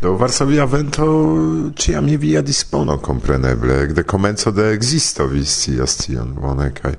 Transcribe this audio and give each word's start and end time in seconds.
Do 0.00 0.16
Varsovia 0.16 0.64
vento 0.64 1.72
ciam 1.76 2.04
mi 2.04 2.16
via 2.16 2.42
dispono 2.42 2.98
compreneble, 2.98 3.86
gde 3.86 4.02
comenzo 4.04 4.50
de 4.50 4.72
existo 4.72 5.26
visti 5.26 5.80
astion 5.80 6.34
bone 6.34 6.72
kai 6.72 6.94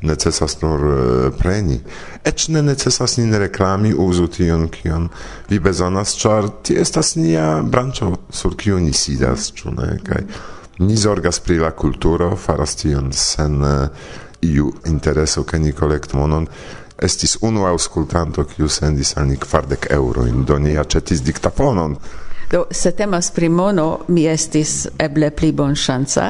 necesas 0.00 0.60
nur 0.60 1.32
preni. 1.38 1.80
Ec 2.24 2.48
ne 2.48 2.62
necesas 2.62 3.16
nin 3.16 3.34
reklami 3.38 3.94
uzu 3.96 4.26
tion 4.26 4.68
kion 4.68 5.08
vi 5.48 5.58
bezonas, 5.58 6.16
char 6.20 6.48
ti 6.62 6.76
estas 6.76 7.14
nia 7.16 7.62
brancho 7.62 8.12
sur 8.30 8.56
kiu 8.56 8.78
ni 8.78 8.92
sidas, 8.92 9.52
ĉu 9.52 9.72
ne? 9.78 9.98
kai 10.04 10.24
ni 10.78 10.96
zorgas 10.96 11.40
pri 11.40 11.58
la 11.58 11.70
kulturo, 11.70 12.36
faras 12.36 12.76
tion 12.76 13.12
sen 13.12 13.62
iu 14.42 14.72
intereso 14.86 15.44
ke 15.44 15.58
ni 15.58 15.72
kolektmonon 15.72 16.46
estis 16.98 17.38
unu 17.40 17.64
auskultanto, 17.66 18.44
kiu 18.44 18.68
sendis 18.68 19.16
al 19.16 19.26
ni 19.26 19.36
kvardek 19.40 19.88
eŭrojn 19.90 20.44
do 20.44 20.58
ni 20.58 20.76
aĉetis 20.78 21.24
diktafonon 21.24 21.96
Do, 22.54 22.66
se 22.70 22.92
temas 22.92 23.30
pri 23.30 23.48
mono, 23.48 24.04
mi 24.14 24.28
estis 24.30 24.86
eble 25.02 25.32
pli 25.34 25.50
bon 25.52 25.74
chanza, 25.74 26.28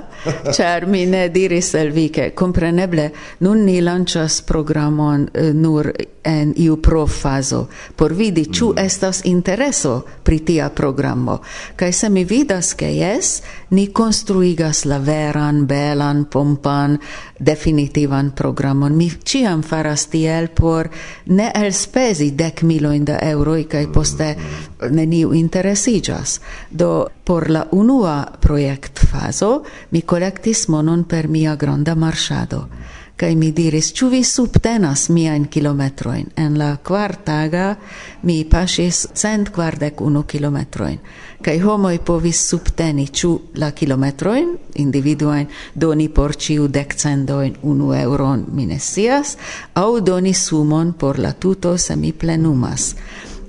char 0.56 0.86
mi 0.92 1.04
ne 1.04 1.28
diris 1.28 1.74
el 1.74 1.90
vi, 1.92 2.08
che 2.08 2.32
compreneble, 2.32 3.10
nun 3.44 3.64
ni 3.64 3.82
lancias 3.82 4.40
programon 4.40 5.28
eh, 5.34 5.52
nur 5.52 5.92
en 6.24 6.54
iu 6.56 6.78
profazo. 6.80 7.66
Por 7.96 8.14
vidi 8.16 8.46
ĉu 8.48 8.70
mm. 8.72 8.78
estas 8.80 9.20
intereso 9.28 10.04
pri 10.22 10.38
tia 10.38 10.70
programo. 10.70 11.42
Kai 11.76 11.92
se 11.92 12.08
mi 12.08 12.24
vidas 12.24 12.72
che 12.74 12.88
jes, 12.88 13.42
ni 13.70 13.90
construigas 13.92 14.84
la 14.84 14.98
veran, 14.98 15.66
belan, 15.66 16.24
pompan, 16.24 16.96
definitivan 17.38 18.30
programon. 18.30 18.96
Mi 18.96 19.10
ciam 19.24 19.62
faras 19.62 20.06
tiel 20.06 20.48
por 20.48 20.88
ne 21.26 21.52
elspezi 21.54 22.30
dec 22.30 22.62
miloin 22.62 23.04
da 23.04 23.20
euroi, 23.20 23.64
kai 23.68 23.86
poste 23.92 24.32
mm. 24.32 24.94
neniu 24.96 25.34
interesiĝas 25.36 26.13
nomiĝas. 26.14 26.40
Do 26.70 27.06
por 27.24 27.50
la 27.50 27.66
unua 27.72 28.26
projektfazo 28.40 29.64
mi 29.90 30.02
collectis 30.02 30.68
monon 30.68 31.04
per 31.04 31.28
mia 31.28 31.56
granda 31.56 31.94
marchado. 31.94 32.68
Kai 33.16 33.36
mi 33.36 33.52
diris, 33.52 33.92
ĉu 33.94 34.08
vi 34.10 34.24
subtenas 34.24 35.08
miajn 35.08 35.44
kilometrojn? 35.46 36.32
En 36.36 36.58
la 36.58 36.76
kvartaga 36.76 37.76
mi 38.22 38.44
paŝis 38.44 39.06
cent 39.14 39.52
kvardek 39.54 40.00
unu 40.00 40.24
kilometrojn, 40.24 40.98
kai 41.40 41.58
homoj 41.62 41.98
povis 41.98 42.40
subteni 42.48 43.06
ĉu 43.06 43.30
la 43.54 43.70
kilometrojn 43.70 44.56
individuajn, 44.74 45.46
doni 45.74 46.08
por 46.08 46.34
ĉiu 46.34 46.66
dekcendojn 46.68 47.54
unu 47.62 47.94
euron, 47.94 48.46
mi 48.52 48.66
ne 48.66 48.78
scias, 48.78 49.36
aŭ 49.74 50.00
doni 50.00 50.34
sumon 50.34 50.92
por 50.92 51.18
la 51.18 51.32
tuto 51.32 51.78
se 51.78 51.96
mi 51.96 52.12
plenumas. 52.12 52.94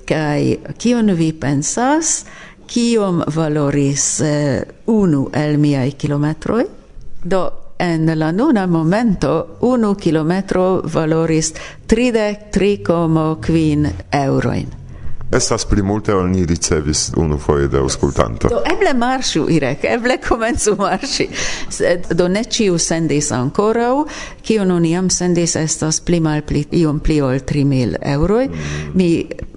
kai 0.06 0.58
kion 0.78 1.10
vi 1.18 1.32
pensas? 1.32 2.24
kiom 2.66 3.22
valoris 3.36 4.20
eh, 4.20 4.62
unu 4.86 5.28
el 5.32 5.58
miai 5.58 5.92
kilometroj 5.92 6.64
do 7.24 7.50
en 7.78 8.18
la 8.18 8.32
nuna 8.32 8.66
momento 8.66 9.46
unu 9.60 9.94
kilometro 9.94 10.82
valoris 10.84 11.52
33,5 11.88 13.90
euroin. 14.12 14.85
Estas 15.30 15.64
pli 15.64 15.82
multe 15.82 16.14
ol 16.14 16.28
ni 16.30 16.44
ricevis 16.46 17.10
unu 17.16 17.38
foje 17.38 17.66
de 17.68 17.80
aŭskultanto. 17.82 18.48
Do 18.48 18.60
eble 18.70 18.92
marŝu, 18.94 19.48
Irek, 19.50 19.84
eble 19.90 20.20
komencu 20.22 20.76
marŝi. 20.78 21.26
Sed 21.70 22.12
do 22.14 22.28
ne 22.30 22.44
ĉiu 22.44 22.78
sendis 22.78 23.32
ankoraŭ, 23.34 24.04
kiun 24.46 24.70
oni 24.70 24.92
jam 24.94 25.10
sendis 25.10 25.56
estas 25.58 25.98
pli 26.06 26.20
malpli 26.22 26.62
iom 26.78 27.00
pli 27.02 27.18
ol 27.26 27.42
3000 27.42 27.98
eŭroj. 28.14 28.46
Mm. 28.46 28.94
Mi 28.94 29.08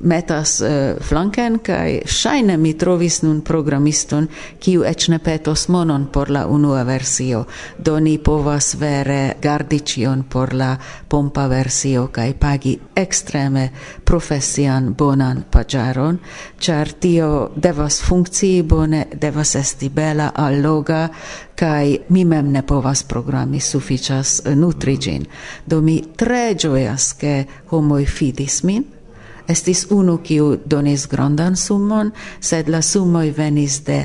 metas 0.02 0.56
uh, 0.62 0.98
flanken 1.06 1.60
kaj 1.64 2.02
ŝajne 2.08 2.58
mi 2.58 2.74
trovis 2.78 3.22
nun 3.22 3.42
programiston, 3.46 4.28
kiu 4.60 4.84
eĉ 4.88 5.10
ne 5.14 5.20
petos 5.20 5.68
monon 5.70 6.08
por 6.12 6.32
la 6.32 6.48
unua 6.48 6.84
versio. 6.84 7.44
Do 7.78 8.00
ni 8.00 8.18
povas 8.18 8.74
vere 8.80 9.36
gardi 9.42 9.80
ĉion 9.80 10.24
por 10.30 10.54
la 10.54 10.74
pompa 11.08 11.46
versio 11.48 12.08
kaj 12.08 12.34
pagi 12.40 12.78
ekstreme 12.96 13.70
profesian 14.04 14.94
bonan 14.98 15.44
mangiaron, 15.60 16.20
ĉar 16.60 16.92
tio 17.00 17.50
devas 17.56 18.02
funkcii 18.02 18.64
bone, 18.64 19.06
devas 19.14 19.56
esti 19.56 19.90
bela, 19.90 20.32
alloga, 20.36 21.10
kai 21.56 22.00
mi 22.10 22.26
mem 22.26 22.52
ne 22.52 22.62
povas 22.62 23.04
programi, 23.04 23.60
sufiĉas 23.60 24.42
eh, 24.46 24.56
nutri 24.56 24.98
ĝin. 24.98 25.26
Do 25.66 25.82
mi 25.82 26.02
tre 26.16 26.56
gioias 26.56 27.14
che 27.20 27.46
homoi 27.72 28.06
fidis 28.06 28.64
min, 28.64 28.86
Estis 29.50 29.88
unu 29.90 30.20
kiu 30.22 30.60
donis 30.66 31.08
grandan 31.10 31.56
summon, 31.58 32.12
sed 32.40 32.68
la 32.70 32.84
summoi 32.86 33.32
venis 33.32 33.80
de 33.82 34.04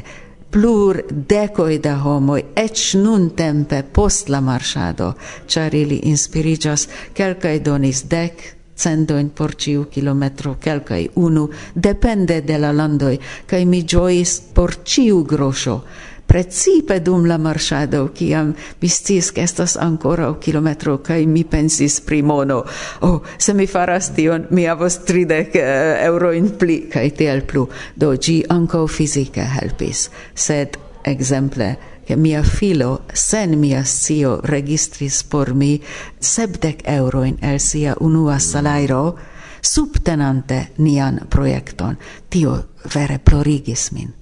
plur 0.51 1.03
decoi 1.11 1.79
da 1.85 1.99
homoi, 2.01 2.41
ec 2.57 2.95
nun 2.97 3.29
tempe 3.37 3.83
post 3.83 4.31
la 4.33 4.41
marchado, 4.41 5.13
char 5.47 5.75
ili 5.75 6.01
inspirigas, 6.09 6.89
quelcae 7.13 7.61
donis 7.61 8.07
dec, 8.09 8.41
centojn 8.77 9.31
por 9.31 9.55
ciu 9.55 9.85
kilometro, 9.91 10.57
kelkaj 10.61 11.07
unu, 11.15 11.49
depende 11.75 12.41
de 12.41 12.59
la 12.59 12.73
landoi 12.73 13.19
kaj 13.47 13.65
mi 13.65 13.83
ĝojis 13.83 14.41
por 14.55 14.77
ciu 14.85 15.23
grosho 15.25 15.81
Precipe 16.27 17.01
dum 17.01 17.27
la 17.27 17.37
marchado 17.39 18.09
kiam 18.17 18.55
mi 18.81 18.89
sciis 18.89 19.29
ke 19.37 19.43
estas 19.45 19.77
ankoraŭ 19.81 20.31
kilometro 20.41 20.97
kaj 21.05 21.27
mi 21.29 21.45
pensis 21.45 22.01
pri 22.01 22.23
mono, 22.23 22.63
oh, 23.01 23.21
se 23.39 23.55
mi 23.55 23.67
faras 23.67 24.11
tion, 24.17 24.47
mi 24.51 24.65
havos 24.65 24.99
tridek 25.05 25.57
eh, 25.61 26.09
in 26.37 26.51
pli. 26.59 26.79
Kaj 26.93 27.11
tiel 27.11 27.43
plu. 27.43 27.69
Do 27.97 28.15
ĝi 28.17 28.43
ankaŭ 28.49 28.87
fizike 28.89 29.45
helpis, 29.45 30.09
sed 30.35 30.79
ekzemple 31.05 31.75
che 32.05 32.17
mia 32.17 32.43
filo 32.43 33.03
sen 33.13 33.59
mia 33.59 33.83
scio 33.85 34.41
registris 34.43 35.23
por 35.23 35.55
mi 35.55 35.81
sepdec 36.19 36.83
euroin 36.85 37.37
el 37.41 37.61
sia 37.61 37.95
unua 38.01 38.39
salairo 38.39 39.19
subtenante 39.61 40.69
nian 40.77 41.21
projekton. 41.29 41.97
Tio 42.29 42.65
vere 42.95 43.19
plorigis 43.19 43.91
min. 43.93 44.13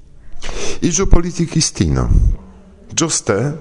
Ijo 0.81 1.07
politikistino. 1.07 2.09
Ĝuste 2.95 3.35
eh, 3.35 3.55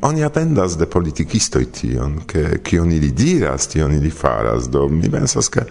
oni 0.00 0.24
attendas 0.24 0.76
de 0.76 0.86
politikistoi 0.86 1.70
tion, 1.72 2.20
che 2.26 2.60
kion 2.62 2.92
ili 2.92 3.10
diras, 3.10 3.66
tion 3.66 3.92
ili 3.92 4.10
faras, 4.10 4.68
do 4.68 4.88
mi 4.88 5.10
pensas 5.10 5.48
ke 5.48 5.64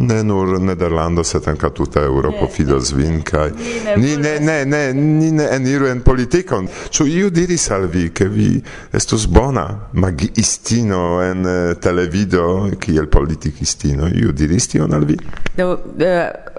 ne 0.00 0.22
nur 0.22 0.60
Nederlando, 0.60 1.22
sed 1.22 1.46
anca 1.46 1.70
tuta 1.70 2.00
Europo 2.00 2.44
eh, 2.44 2.48
fidos 2.48 2.92
eh, 2.92 2.96
vin, 2.96 3.22
kai 3.22 3.50
ni 3.96 4.16
ne, 4.16 4.38
ne, 4.38 4.64
ne, 4.64 4.92
ni 4.92 5.30
ne 5.30 5.48
eniru 5.52 5.86
en 5.90 6.00
politikon. 6.02 6.68
Ču 6.90 7.06
iu 7.06 7.30
diris 7.30 7.68
al 7.70 7.86
vi, 7.92 8.08
ke 8.12 8.28
vi 8.28 8.48
estus 8.96 9.26
bona 9.28 9.66
magistino 9.92 11.20
en 11.22 11.46
eh, 11.46 11.74
televido, 11.80 12.70
kiel 12.80 13.10
politikistino? 13.12 14.08
Iu 14.08 14.32
diris 14.32 14.70
tion 14.72 14.96
al 14.96 15.04
vi? 15.04 15.18
Do, 15.56 15.68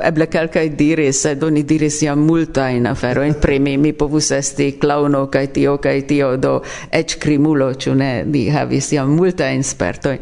eble 0.06 0.30
calcai 0.30 0.70
diris, 0.78 1.24
sed 1.26 1.44
oni 1.44 1.66
diris 1.66 2.02
jam 2.06 2.22
multajn 2.28 2.88
afero, 2.92 3.26
in 3.26 3.40
primi 3.42 3.78
Mi 3.82 3.94
povus 3.98 4.32
esti 4.36 4.76
klauno 4.78 5.26
kai 5.32 5.48
tio 5.52 5.78
kai 5.82 6.06
tio, 6.06 6.36
do 6.38 6.60
ec 6.92 7.18
krimulo, 7.18 7.74
ču 7.74 7.96
ne? 7.98 8.24
Mi 8.26 8.46
havis 8.54 8.92
jam 8.94 9.16
multajn 9.18 9.64
spertoi 9.66 10.20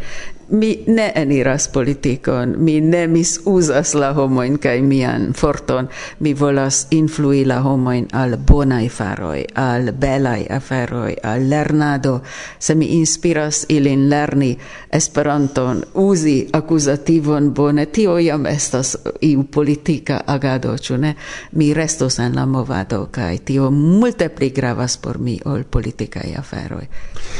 mi 0.51 0.83
ne 0.87 1.11
eniras 1.15 1.67
politikon, 1.67 2.55
mi 2.57 2.81
ne 2.81 3.07
misusas 3.07 3.93
la 3.93 4.13
homoin 4.13 4.57
kai 4.59 4.81
mian 4.81 5.33
forton, 5.33 5.89
mi 6.19 6.33
volas 6.33 6.87
influi 6.91 7.45
la 7.45 7.61
homoin 7.61 8.07
al 8.13 8.37
bonai 8.37 8.89
faroi, 8.89 9.45
al 9.55 9.91
belai 9.93 10.45
aferoi, 10.49 11.15
al 11.23 11.49
lernado, 11.49 12.21
se 12.59 12.75
mi 12.75 12.85
inspiras 12.99 13.65
ilin 13.69 14.09
lerni 14.09 14.57
Esperanton, 14.93 15.83
uzi 15.93 16.47
akuzativon 16.53 17.53
bone, 17.53 17.85
tio 17.85 18.17
jam 18.17 18.45
estas 18.45 18.95
iu 19.21 19.43
politika 19.43 20.21
agado, 20.25 20.73
ĉu 20.77 20.97
ne? 20.97 21.13
Mi 21.51 21.73
restos 21.73 22.19
en 22.19 22.35
la 22.35 22.45
movado 22.45 23.05
kai 23.11 23.37
tio 23.45 23.69
multe 23.71 24.29
pli 24.29 24.49
gravas 24.49 24.97
por 24.97 25.19
mi 25.19 25.39
ol 25.45 25.63
politikaj 25.63 26.33
aferoi. 26.37 26.87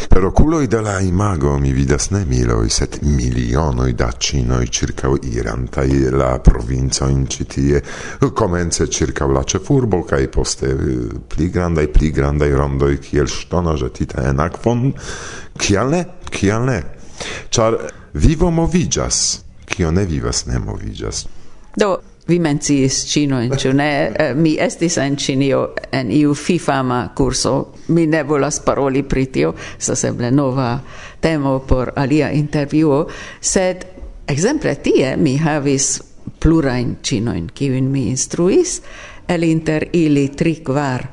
Per 0.09 0.25
oculoi 0.25 0.67
de 0.67 0.81
la 0.81 0.99
imago 1.01 1.57
mi 1.59 1.73
vidas 1.73 2.11
ne 2.11 2.25
miloi, 2.25 2.69
set 2.69 2.98
milionoj 3.01 3.93
da 3.97 4.09
ĉinoj 4.11 4.65
ĉirkaŭ 4.67 5.13
irantaj 5.31 5.87
la 6.13 6.29
provincia 6.43 7.07
in 7.09 7.25
citie 7.27 7.81
comence 8.35 8.87
circa 8.87 9.27
la 9.27 9.43
ĉefurbo 9.43 10.01
kaj 10.09 10.27
poste 10.31 10.71
eh, 10.73 11.15
pli 11.29 11.49
grandaj 11.53 11.87
pli 11.93 12.11
grandaj 12.11 12.51
rondoj 12.55 12.95
kiel 13.03 13.27
stono 13.31 13.75
ĵetita 13.77 14.27
en 14.29 14.39
akvon. 14.43 14.91
Kial 15.59 15.91
ne? 15.95 16.03
Kial 16.29 16.65
ne? 16.67 16.79
Ĉar 17.51 17.77
vivo 18.13 18.51
moviĝas, 18.51 19.41
kio 19.69 19.91
ne 19.91 20.05
vivas 20.09 20.45
ne 20.47 20.59
moviĝas. 20.59 21.25
Do, 21.79 21.97
Vi 22.29 22.37
menciis 22.39 23.05
Cino 23.09 23.39
in 23.41 23.51
ne? 23.73 24.11
Eh, 24.13 24.33
mi 24.35 24.53
estis 24.61 24.97
en 25.01 25.15
Ĉinio 25.17 25.63
en 25.91 26.11
iu 26.11 26.33
fifama 26.33 27.07
curso, 27.15 27.73
Mi 27.87 28.05
ne 28.05 28.23
volas 28.23 28.59
paroli 28.59 29.01
pritio, 29.03 29.55
sa 29.77 29.93
estas 29.93 30.31
nova 30.31 30.79
temo 31.19 31.59
por 31.59 31.91
alia 31.95 32.31
interviuo, 32.31 33.07
sed 33.41 33.85
exemple 34.27 34.75
tie 34.75 35.15
mi 35.17 35.37
havis 35.37 36.01
plurain 36.39 36.97
Cinoin, 37.03 37.49
kiuin 37.53 37.89
mi 37.91 38.09
instruis, 38.09 38.81
el 39.27 39.43
inter 39.43 39.87
ili 39.93 40.27
tri 40.29 40.55
kvar 40.63 41.07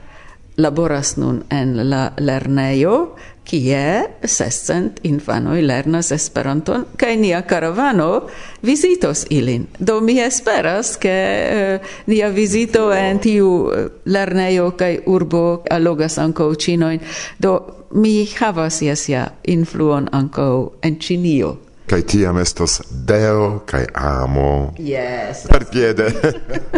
laboras 0.57 1.17
nun 1.17 1.43
en 1.51 1.91
la 1.91 2.11
lernejo, 2.19 3.17
kie 3.46 4.02
sescent 4.26 5.00
infanoi 5.06 5.62
lernas 5.62 6.10
Esperanton 6.12 6.84
kaj 6.98 7.14
nia 7.20 7.43
karavano 7.46 8.26
visitos 8.62 9.26
ilin. 9.31 9.66
Do 9.78 10.00
mi 10.00 10.19
esperas 10.20 10.96
ke 11.00 11.16
uh, 11.46 11.94
nia 12.06 12.28
vizito 12.34 12.90
en 12.93 13.20
tiu 13.22 13.50
eh, 13.72 13.87
lernejo 14.06 14.70
kaj 14.78 14.98
urbo 15.06 15.62
allogas 15.70 16.19
anko 16.19 16.52
cinoin. 16.54 17.00
Do 17.38 17.58
mi 17.94 18.26
havas 18.38 18.82
jes 18.82 19.08
ja 19.08 19.28
influon 19.44 20.08
anko 20.12 20.72
en 20.82 20.98
cinio 21.00 21.66
kai 21.87 22.03
tiam 22.03 22.38
estos 22.38 22.81
deo 22.91 23.62
kai 23.67 23.85
amo. 23.94 24.75
Yes. 24.79 25.47
Per 25.47 25.67
piede. 25.71 26.09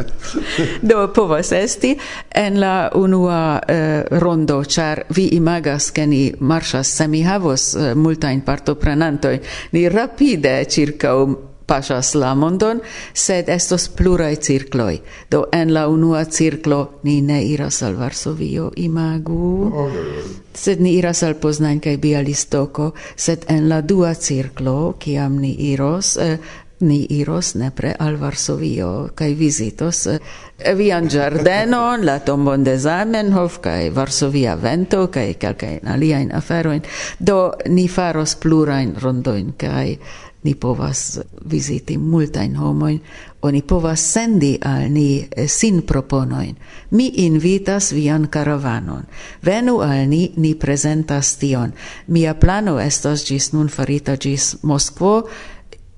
Do 0.88 1.08
povas 1.14 1.52
esti 1.52 1.94
en 2.34 2.60
la 2.60 2.90
unua 2.94 3.58
uh, 3.58 4.18
rondo, 4.20 4.62
char 4.64 5.04
vi 5.14 5.28
imagas 5.36 5.90
ke 5.92 6.06
ni 6.06 6.32
marshas 6.40 6.92
semi 6.92 7.22
havos 7.24 7.74
eh, 7.74 7.92
uh, 7.92 7.96
multa 7.96 8.30
in 8.30 8.42
parto 8.44 8.76
prenanto 8.76 9.28
ni 9.72 9.88
rapide 9.88 10.66
circa 10.68 11.14
pasas 11.68 12.14
la 12.14 12.32
mondon, 12.34 12.80
sed 13.12 13.48
estos 13.52 13.88
pluraj 13.88 14.36
cirkloj. 14.48 14.98
Do 15.30 15.44
en 15.52 15.74
la 15.76 15.86
unua 15.88 16.24
cirklo 16.24 16.80
ni 17.02 17.20
ne 17.22 17.42
iras 17.44 17.82
al 17.82 17.98
Varsovio, 18.00 18.70
imagu, 18.76 19.72
sed 20.54 20.80
ni 20.80 20.96
iras 20.98 21.22
al 21.22 21.36
Poznań 21.36 21.80
kai 21.84 21.96
Bialistoko, 21.96 22.92
sed 23.16 23.44
en 23.48 23.68
la 23.68 23.80
dua 23.80 24.14
cirklo, 24.14 24.94
kiam 24.98 25.36
ni 25.38 25.52
iros, 25.72 26.16
eh, 26.16 26.38
ni 26.80 27.06
iros 27.10 27.54
nepre 27.54 27.94
al 27.98 28.16
Varsovio 28.16 29.08
kaj 29.14 29.32
vizitos 29.34 30.06
eh, 30.06 30.18
vian 30.74 31.08
giardenon, 31.08 32.04
la 32.06 32.18
tombon 32.18 32.64
de 32.64 32.76
Zamenhof 32.78 33.58
kaj 33.62 33.90
Varsovia 33.94 34.54
vento 34.54 35.06
kaj 35.10 35.34
kelkajn 35.34 35.88
aliain 35.88 36.32
aferoin. 36.34 36.82
Do 37.18 37.52
ni 37.66 37.88
faros 37.88 38.36
plurajn 38.36 38.94
rondojn 39.02 39.52
kaj 39.58 39.96
ni 40.48 40.54
povas 40.54 41.18
viziti 41.44 41.98
multajn 41.98 42.56
homojn, 42.56 42.98
oni 43.42 43.62
povas 43.62 44.00
sendi 44.12 44.54
al 44.64 44.88
ni 44.92 45.20
eh, 45.20 45.48
sin 45.48 45.82
proponoin. 45.82 46.56
Mi 46.90 47.10
invitas 47.26 47.92
vian 47.92 48.26
karavanon. 48.32 49.04
Venu 49.44 49.80
al 49.84 50.08
ni, 50.08 50.32
ni 50.36 50.54
presentas 50.54 51.36
tion. 51.36 51.72
Mia 52.06 52.34
plano 52.34 52.78
estas 52.80 53.26
gis 53.28 53.52
nun 53.52 53.68
farita 53.68 54.16
gis 54.16 54.56
Moskvo 54.62 55.28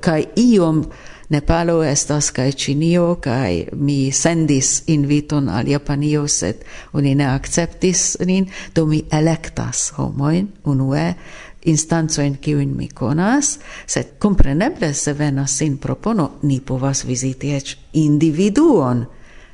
kai 0.01 0.27
iom 0.37 0.85
Nepalo 1.31 1.85
estas 1.87 2.33
kai 2.35 2.51
Cinio, 2.53 3.21
kai 3.23 3.69
mi 3.73 4.11
sendis 4.11 4.83
inviton 4.91 5.49
al 5.49 5.69
Japanio 5.71 6.25
sed 6.27 6.65
oni 6.93 7.15
ne 7.15 7.29
akceptis 7.31 8.17
nin 8.27 8.49
do 8.75 8.87
mi 8.87 9.05
electas 9.13 9.93
homoin, 9.97 10.49
unue 10.65 11.15
instancoin 11.63 12.37
kiujn 12.41 12.77
mi 12.77 12.89
konas, 12.89 13.59
sed 13.87 14.19
compreneble 14.19 14.95
se 14.95 15.13
venas 15.13 15.57
sin 15.59 15.79
propono, 15.79 16.31
ni 16.43 16.61
povas 16.61 17.05
visiti 17.05 17.55
ec 17.55 17.77
individuon, 17.93 19.05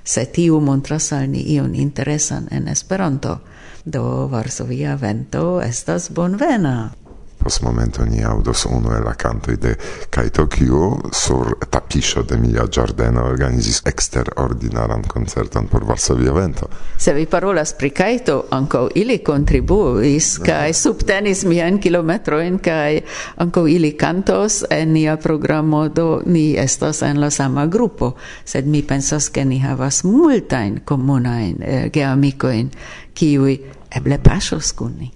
se 0.04 0.24
tiu 0.24 0.60
montras 0.60 1.12
al 1.12 1.30
ni 1.30 1.42
ion 1.54 1.74
interesan 1.74 2.48
en 2.50 2.68
Esperanto. 2.68 3.38
Do 3.84 4.26
Varsovia 4.26 4.96
vento 4.96 5.60
estas 5.62 6.10
bonvena. 6.10 7.05
Pos 7.38 7.60
momento 7.62 8.04
ni 8.04 8.22
audos 8.22 8.64
uno 8.64 8.96
e 8.96 9.00
la 9.00 9.14
canto 9.14 9.54
de 9.56 9.76
Kaito 10.10 10.46
Kyo 10.46 11.10
sur 11.12 11.56
tapiŝo 11.70 12.22
de 12.22 12.36
mia 12.36 12.64
giardeno 12.66 13.24
organizis 13.24 13.82
eksterordinaran 13.86 15.02
koncerton 15.02 15.66
por 15.66 15.84
Varsovia 15.84 16.32
vento. 16.32 16.68
Se 16.98 17.12
vi 17.12 17.26
parolas 17.26 17.72
pri 17.72 17.90
Kaito, 17.90 18.44
anco 18.50 18.88
ili 18.94 19.18
kontribuis 19.18 20.38
kai 20.38 20.72
subtenis 20.74 21.44
mian 21.44 21.78
kilometroin, 21.78 22.58
kaj 22.58 23.00
anco 23.36 23.66
ili 23.66 23.92
kantos 23.96 24.64
en 24.70 24.92
nia 24.92 25.16
programo 25.16 25.88
do 25.88 26.22
ni 26.26 26.56
estas 26.58 27.02
en 27.02 27.20
la 27.20 27.30
sama 27.30 27.66
grupo, 27.66 28.14
sed 28.44 28.66
mi 28.66 28.82
pensas 28.82 29.30
che 29.30 29.44
ni 29.44 29.58
havas 29.58 30.04
multain 30.04 30.80
comunain 30.84 31.56
eh, 31.60 31.90
geamicoin, 31.92 32.70
kiui 33.14 33.60
eble 33.90 34.18
pasos 34.18 34.72
kun 34.72 34.96
ni. 34.98 35.12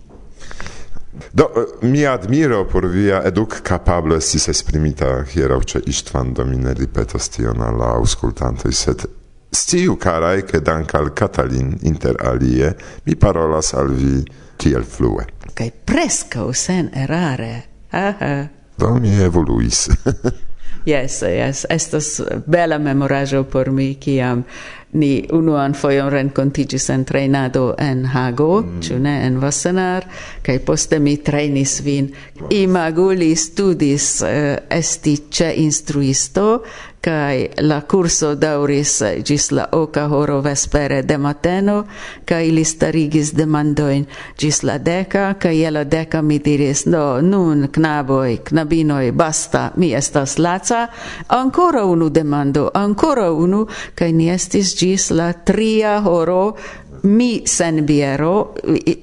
Do, 1.32 1.50
eh, 1.56 1.86
mi 1.86 2.04
admiro 2.04 2.64
por 2.64 2.86
via 2.86 3.22
educ 3.26 3.60
capablo 3.62 4.16
estis 4.16 4.48
esprimita 4.48 5.24
hieraŭ 5.32 5.60
ĉe 5.72 5.82
Istvan, 5.90 6.34
domine 6.34 6.74
ripetos 6.74 7.28
tion 7.34 7.62
al 7.66 7.78
la 7.80 7.94
aŭskultantoj, 7.98 8.72
sed 8.72 9.06
sciu, 9.50 9.96
carai 9.96 10.44
che 10.44 10.60
dank 10.60 10.94
al 10.94 11.10
Katalin 11.12 11.76
inter 11.82 12.14
alie 12.22 12.76
mi 13.04 13.16
parolas 13.16 13.74
al 13.74 13.90
vi 13.90 14.22
tiel 14.56 14.84
flue. 14.84 15.26
Kaj 15.54 15.70
preskaŭ 15.84 16.52
sen 16.54 16.90
erare. 16.94 17.64
Aha. 17.90 18.46
Do 18.78 18.94
mi 18.94 19.18
evoluis. 19.18 19.88
Yes, 20.84 21.22
yes, 21.22 21.66
estas 21.68 22.20
bela 22.46 22.78
memoraĵo 22.78 23.42
por 23.44 23.70
mi 23.70 23.94
kiam 24.00 24.44
ni 24.92 25.26
unuan 25.32 25.74
foion 25.74 26.10
rencontigis 26.10 26.90
en 26.90 27.04
treinado 27.04 27.74
en 27.78 28.06
Hago, 28.06 28.62
mm. 28.62 29.02
ne 29.02 29.14
en 29.26 29.40
Vassenar, 29.40 30.06
kai 30.42 30.58
poste 30.58 30.98
mi 30.98 31.16
trainis 31.16 31.80
vin. 31.84 32.10
Imagu 32.50 33.10
li 33.14 33.34
studis 33.36 34.20
uh, 34.22 34.56
esti 34.70 35.16
ce 35.30 35.52
instruisto 35.56 36.62
kai 37.00 37.48
la 37.56 37.80
curso 37.80 38.34
dauris 38.34 39.02
gis 39.24 39.50
la 39.50 39.68
oca 39.72 40.06
horo 40.08 40.40
vespere 40.40 41.02
de 41.02 41.16
mateno 41.18 41.84
kai 42.24 42.50
li 42.50 42.64
starigis 42.64 43.32
demandoin 43.32 44.04
gis 44.38 44.62
la 44.62 44.76
deka 44.78 45.34
kai 45.40 45.54
je 45.62 45.70
la 45.70 45.84
deka 45.84 46.22
mi 46.22 46.38
diris 46.38 46.84
no 46.86 47.20
nun 47.20 47.68
knaboi, 47.72 48.38
knabinoi, 48.44 49.12
basta 49.12 49.72
mi 49.76 49.94
estas 49.94 50.38
laca 50.38 50.88
ancora 51.28 51.84
unu 51.84 52.08
demando 52.10 52.70
ancora 52.74 53.30
unu 53.32 53.66
kai 53.94 54.12
ni 54.12 54.28
estis 54.28 54.76
gis 54.80 55.10
la 55.12 55.32
tria 55.32 55.98
horo 56.04 56.56
mi 57.02 57.42
sen 57.48 57.84
biero, 57.86 58.54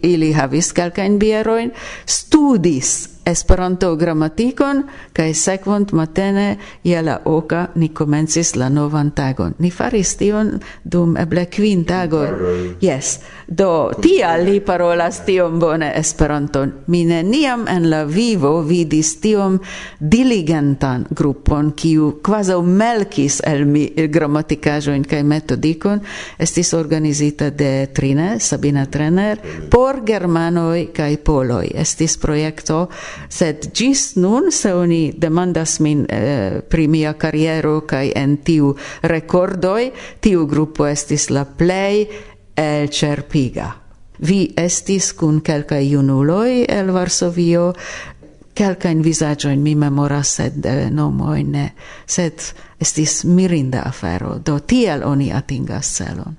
ili 0.05 0.31
havis 0.33 0.71
kelkajn 0.77 1.17
bieroin, 1.21 1.71
studis 2.05 3.16
Esperanto 3.27 3.89
grammatikon 3.95 4.83
kaj 5.13 5.33
sekvont 5.35 5.91
matene 5.91 6.57
je 6.83 7.01
la 7.01 7.17
oka 7.25 7.65
ni 7.75 7.89
komencis 7.89 8.55
la 8.55 8.69
novan 8.69 9.11
tagon. 9.11 9.53
Ni 9.59 9.71
faris 9.71 10.13
tion 10.15 10.53
dum 10.83 11.17
eble 11.19 11.45
kvin 11.51 11.83
tagoj. 11.85 12.29
Yes. 12.81 13.19
Do 13.47 13.91
tial 14.01 14.45
li 14.47 14.59
parolas 14.59 15.21
tiom 15.25 15.59
bone 15.59 15.91
Esperanton. 15.95 16.71
Mi 16.87 17.03
neniam 17.05 17.65
en 17.67 17.89
la 17.89 18.03
vivo 18.03 18.61
vidis 18.61 19.17
tiom 19.19 19.59
diligentan 19.99 21.05
grupon 21.09 21.73
kiu 21.75 22.21
kvazaŭ 22.23 22.61
melkis 22.63 23.41
el 23.43 23.65
mi 23.65 23.85
gramatikaĵojn 24.07 25.03
kaj 25.03 25.23
metodikon 25.23 25.99
estis 26.39 26.73
organizita 26.73 27.49
de 27.49 27.87
Trine, 27.93 28.39
Sabina 28.39 28.85
Trener 28.85 29.39
por 29.71 29.99
germanoj 30.05 30.87
kaj 30.95 31.17
poloj. 31.27 31.67
Estis 31.75 32.17
projekto 32.17 32.85
sed 33.29 33.71
gis 33.73 34.15
nun 34.15 34.51
se 34.51 34.73
oni 34.73 35.13
demandas 35.17 35.79
min 35.79 36.05
eh, 36.09 36.61
pri 36.69 36.87
mia 36.87 37.13
carriero 37.13 37.81
kai 37.87 38.11
en 38.15 38.37
tiu 38.37 38.75
recordoi 39.01 39.91
tiu 40.19 40.47
grupo 40.47 40.87
estis 40.87 41.29
la 41.29 41.45
play 41.45 42.07
el 42.55 42.87
cerpiga 42.89 43.73
Vi 44.19 44.53
estis 44.57 45.11
kun 45.13 45.41
kelkaj 45.45 45.83
junuloj 45.91 46.65
el 46.69 46.89
Varsovio, 46.91 47.73
kelkajn 48.57 49.03
vizaĝojn 49.05 49.61
mi 49.61 49.75
memoras, 49.75 50.33
sed 50.39 50.65
eh, 50.65 50.87
nomojn 50.89 51.51
ne, 51.53 51.67
sed 52.05 52.41
estis 52.81 53.21
mirinda 53.29 53.83
afero, 53.85 54.37
do 54.39 54.57
tiel 54.59 55.05
oni 55.05 55.29
atingas 55.33 55.93
celon. 55.99 56.37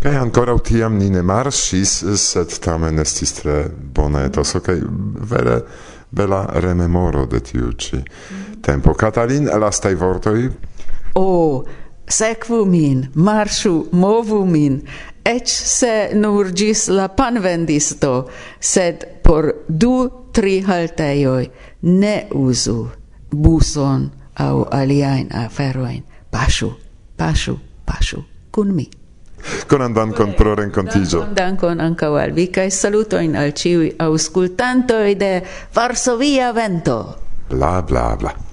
Kaj 0.00 0.16
ankoraŭ 0.16 0.56
utiam 0.56 0.96
ni 0.98 1.10
ne 1.12 1.22
marsis, 1.22 2.00
eh, 2.02 2.16
sed 2.16 2.56
tamen 2.64 2.98
estis 3.04 3.36
tre 3.42 3.66
bona 3.68 4.24
etoso. 4.30 4.62
Kaj 4.64 4.80
vere 5.30 5.60
bela 6.10 6.46
rememoro 6.54 7.26
de 7.26 7.40
tiu 7.40 7.72
ci. 7.72 8.02
tempo. 8.60 8.94
Katalin, 8.94 9.48
elastai 9.48 9.94
vortoi? 9.94 10.50
O, 11.14 11.22
oh, 11.22 11.64
sekvu 12.08 12.64
min, 12.64 13.06
marŝu, 13.14 13.86
movu 13.92 14.44
min, 14.46 14.80
ec 15.24 15.48
se 15.48 16.10
nur 16.14 16.52
gis 16.52 16.88
la 16.88 17.08
panvendisto, 17.08 18.28
sed 18.60 19.04
por 19.24 19.52
du, 19.68 20.10
tri 20.32 20.60
halteioi 20.62 21.48
ne 21.82 22.14
uzu 22.34 22.86
buson 23.32 24.10
au 24.38 24.64
aliain 24.70 25.28
aferoin. 25.34 26.04
Pashu, 26.30 26.70
pashu, 27.16 27.58
pashu, 27.86 28.24
kun 28.50 28.74
mi. 28.74 28.99
Conan 29.70 29.94
dankon 29.94 30.34
pro 30.36 30.54
rencontigio. 30.54 31.24
Dankon 31.34 31.80
anca 31.80 32.10
al 32.22 32.32
vi 32.36 32.46
kaj 32.52 32.68
salutojn 32.70 33.36
al 33.36 33.52
ĉiuj 33.52 33.94
aŭskultantoj 33.98 35.14
de 35.14 35.32
Varsovia 35.74 36.52
Vento. 36.52 37.00
Bla 37.50 37.80
bla 37.82 38.16
bla. 38.20 38.49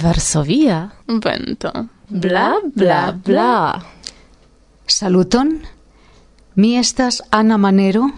Varsovia 0.00 0.90
vento. 1.06 1.70
Bla 2.08 2.54
bla 2.74 3.12
bla. 3.12 3.82
Saluton. 4.86 5.60
Mi 6.54 6.76
estas 6.78 7.22
Ana 7.30 7.58
Manero 7.58 8.08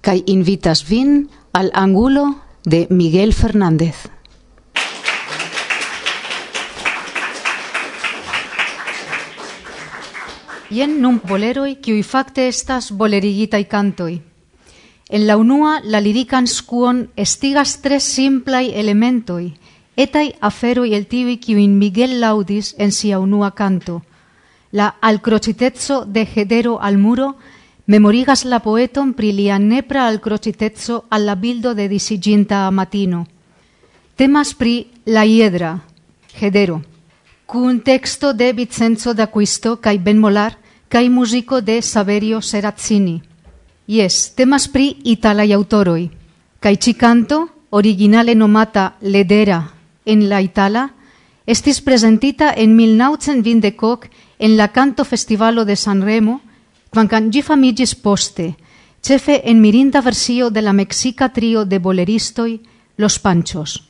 kaj 0.00 0.22
invitas 0.26 0.84
vin 0.88 1.28
al 1.52 1.70
angulo 1.74 2.34
de 2.64 2.86
Miguel 2.90 3.32
Fernández. 3.32 4.08
Jen 10.70 11.00
nun 11.00 11.20
boleroi 11.24 11.78
kiuj 11.80 12.02
fakte 12.04 12.48
estas 12.48 12.90
bolerigitaj 12.92 13.64
cantoi. 13.68 14.20
En 15.08 15.26
la 15.26 15.38
unua 15.40 15.80
la 15.84 16.00
lirican 16.00 16.46
skuon 16.46 17.06
estigas 17.16 17.78
tres 17.80 18.04
simplaj 18.04 18.66
elementoj, 18.76 19.54
etai 19.98 20.36
afero 20.40 20.84
el 20.84 21.08
tivi 21.08 21.38
kiuin 21.42 21.76
Miguel 21.76 22.20
laudis 22.20 22.76
en 22.78 22.92
sia 22.92 23.18
unua 23.18 23.50
canto. 23.50 24.02
La 24.70 24.94
alcrocitezzo 25.00 26.04
de 26.04 26.22
hedero 26.22 26.80
al 26.80 26.98
muro 26.98 27.34
memorigas 27.86 28.44
la 28.44 28.60
poeton 28.60 29.12
pri 29.14 29.32
lia 29.32 29.58
nepra 29.58 30.06
alcrocitezzo 30.06 31.06
alla 31.10 31.34
bildo 31.34 31.74
de 31.74 31.88
disiginta 31.88 32.66
a 32.66 32.70
matino. 32.70 33.26
Temas 34.14 34.54
pri 34.54 34.86
la 35.04 35.24
hiedra, 35.26 35.82
hedero, 36.40 36.82
cun 37.46 37.80
texto 37.80 38.32
de 38.34 38.52
Vincenzo 38.52 39.14
d'Aquisto 39.14 39.80
cae 39.80 39.98
Ben 39.98 40.18
Molar 40.18 40.58
cae 40.88 41.10
musico 41.10 41.60
de 41.60 41.82
Saverio 41.82 42.40
Serazzini. 42.40 43.20
Yes, 43.86 44.34
temas 44.36 44.68
pri 44.68 45.00
italai 45.02 45.52
autoroi. 45.52 46.08
Cae 46.60 46.76
ci 46.76 46.94
canto, 46.94 47.66
originale 47.70 48.34
nomata 48.34 48.94
ledera 49.00 49.77
en 50.08 50.28
la 50.28 50.40
Itala 50.40 50.94
estis 51.46 51.80
presentita 51.80 52.52
en 52.52 52.76
1920 52.76 54.10
en 54.38 54.56
la 54.56 54.68
Canto 54.68 55.04
Festivalo 55.04 55.64
de 55.64 55.76
Sanremo, 55.76 56.40
quancan 56.90 57.30
gi 57.32 57.42
famigis 57.42 57.94
poste, 57.94 58.56
cefe 59.00 59.42
en 59.50 59.60
mirinda 59.60 60.00
versio 60.00 60.50
de 60.50 60.62
la 60.62 60.72
mexica 60.72 61.28
trio 61.32 61.64
de 61.64 61.78
boleristoi, 61.78 62.60
Los 62.96 63.18
Panchos. 63.18 63.84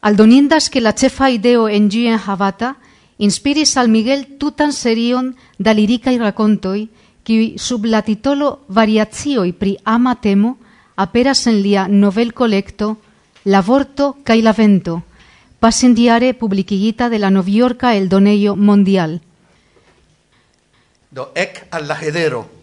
Aldonindas 0.00 0.70
che 0.70 0.80
la 0.80 0.94
cefa 0.94 1.30
ideo 1.30 1.68
en 1.68 1.90
gi 1.90 2.06
en 2.06 2.18
Havata 2.18 2.76
inspiris 3.18 3.76
al 3.76 3.88
Miguel 3.88 4.38
tutan 4.38 4.72
serion 4.72 5.34
da 5.58 5.74
lirica 5.74 6.10
i 6.10 6.18
racontoi, 6.18 6.88
qui 7.24 7.58
sub 7.58 7.84
la 7.84 8.02
titolo 8.02 8.64
Variazioi 8.68 9.52
pri 9.52 9.76
ama 9.84 10.14
temo 10.14 10.56
aperas 10.96 11.46
en 11.46 11.62
lia 11.62 11.88
novel 11.88 12.32
collecto 12.32 12.98
La 13.44 13.62
vorto 13.62 14.16
cae 14.24 14.42
la 14.42 14.52
vento, 14.52 15.02
Passendiare 15.58 16.34
publikigita 16.34 17.08
de 17.08 17.18
la 17.18 17.30
Novjorka 17.30 17.96
eldonejo 17.96 18.54
mondial. 18.54 19.22
Do 21.10 21.32
ek 21.34 21.66
al 21.70 21.88
lajedero. 21.88 22.57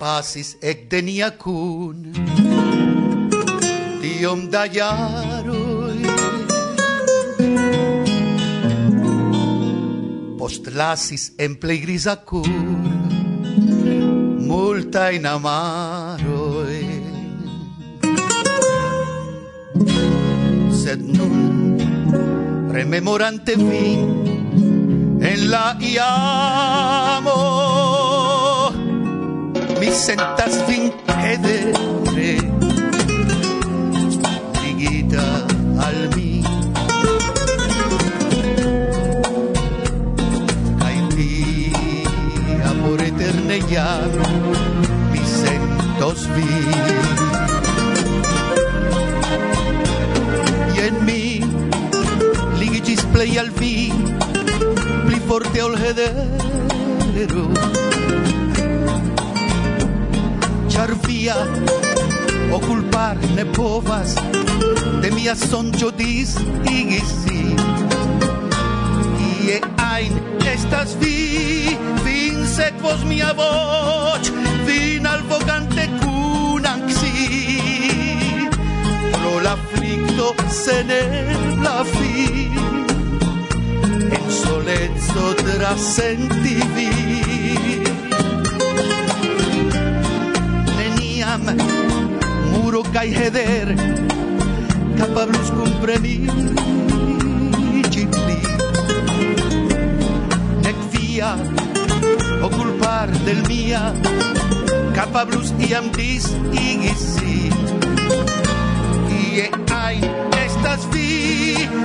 pasis 0.00 0.56
ec 0.60 0.88
de 0.90 1.02
nia 1.02 1.30
cun. 1.36 2.12
Tiom 4.00 4.48
da 4.50 4.66
jaroj 4.66 5.76
postlasis 10.46 11.32
en 11.38 11.56
plej 11.58 11.80
griza 11.82 12.14
Multa 14.48 15.10
in 15.10 15.26
amaroi. 15.26 16.86
Sed 20.70 21.00
nun 21.02 21.78
rememorante 22.70 23.56
vin 23.56 24.06
en 25.20 25.50
la 25.50 25.66
iamo 25.80 27.75
sentas 29.96 30.56
vin 30.68 30.92
hedere 31.08 32.32
ligita 34.60 35.24
al 35.86 36.00
mi 36.14 36.32
kai 40.80 40.98
ti 41.14 41.30
amor 42.72 43.00
eterne 43.08 43.58
ya 43.72 43.88
mi 45.12 45.22
sentos 45.40 46.28
vi. 46.34 46.50
Y 50.76 50.78
en 50.88 50.96
mi 51.06 51.40
ligigis 52.58 53.02
play 53.14 53.38
al 53.38 53.50
vi 53.60 53.74
pli 55.06 55.18
forte 55.28 55.62
ol 55.62 55.74
hedero 55.84 57.46
char 60.76 60.92
via 61.06 61.34
okulpar 62.52 63.16
ne 63.36 63.44
povas 63.58 64.10
de 65.02 65.10
mia 65.16 65.34
sonĝo 65.42 65.88
disigi 66.00 66.98
sin 67.12 67.62
ie 69.28 69.56
ein 69.84 70.18
estas 70.52 70.92
vi 71.00 71.14
vin 72.04 72.44
sekvos 72.56 73.06
mia 73.12 73.30
voĉ 73.40 74.30
vin 74.68 75.08
alvokante 75.14 75.88
kun 76.02 76.68
anxi. 76.74 77.14
Pro 79.16 79.34
la 79.48 79.56
sen 80.60 80.94
la 81.64 81.76
fin 81.96 82.62
en 84.18 84.30
soleco 84.42 85.26
trasenti 85.44 86.56
vi 86.76 87.05
kai 92.96 93.12
heder 93.12 93.68
capablus 94.96 95.48
compreni 95.52 96.16
cipli 97.92 98.40
nec 100.64 100.78
via 100.92 101.30
culpar 102.56 103.08
del 103.26 103.40
mia 103.48 103.82
capablus 104.96 105.48
iam 105.68 105.86
dis 105.98 106.24
igisi. 106.68 107.52
Ie 109.12 109.46
ai 109.84 109.98
estas 110.44 110.88
vi 110.92 111.12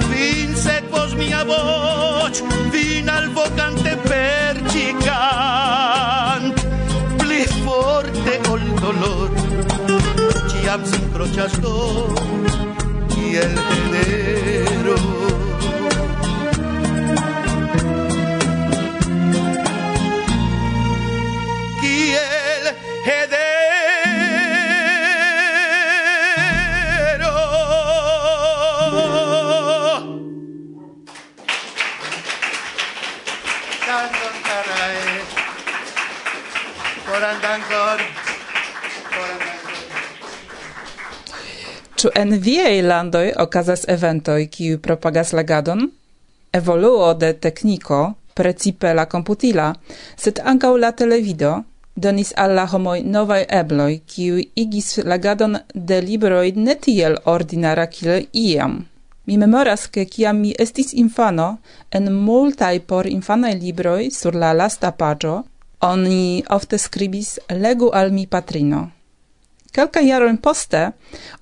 fin 0.08 0.50
sed 0.63 0.84
vos 0.96 1.12
mia 1.20 1.44
voce 1.44 2.39
vin 2.72 3.08
al 3.18 3.27
vocante 3.36 3.94
percicant. 4.08 4.96
Pli 7.20 7.41
forte 7.68 8.34
ol 8.53 8.63
dolor 8.80 9.30
Piazza 10.62 10.98
Crociato 11.12 12.13
y 13.18 13.36
el 13.36 13.58
Genero. 13.58 14.96
Y 21.82 22.12
el 22.12 22.75
Por. 37.72 38.40
Ĉu 42.01 42.10
en 42.17 42.31
viaj 42.41 42.79
landoj 42.81 43.27
okazas 43.43 43.84
eventoj, 43.93 44.48
kiu 44.53 44.77
propagas 44.86 45.31
legadon? 45.38 45.84
Evoluo 46.60 47.10
de 47.24 47.27
tekniko, 47.43 47.98
precipe 48.34 48.93
la 48.98 49.03
komputila, 49.12 49.67
sed 50.24 50.39
ankaŭ 50.51 50.72
la 50.81 50.89
televido, 51.01 51.51
donis 52.05 52.31
al 52.43 52.55
la 52.58 52.63
homoj 52.72 52.96
novaj 53.15 53.43
ebloj, 53.58 53.91
kiu 54.13 54.39
igis 54.63 54.88
legadon 55.12 55.60
de 55.91 56.00
libroj 56.08 56.48
ne 56.55 56.75
tiel 56.86 57.20
ordinara 57.36 57.86
kiel 57.91 58.25
iam. 58.46 58.79
Mi 59.27 59.38
memoras 59.38 59.84
ke 59.86 60.08
kiam 60.15 60.39
mi 60.41 60.55
estis 60.65 60.96
infano, 61.03 61.51
en 61.91 62.10
multaj 62.29 62.79
por 62.93 63.12
infanaj 63.12 63.53
libroj 63.60 64.10
sur 64.17 64.39
la 64.46 64.55
lasta 64.63 64.91
paĝo, 65.03 65.36
oni 65.91 66.41
ofte 66.58 66.81
skribis 66.81 67.38
legu 67.67 67.91
al 67.93 68.10
mi 68.17 68.25
patrino. 68.25 68.81
Kelka 69.72 70.01
jaron 70.04 70.38
poste 70.38 70.92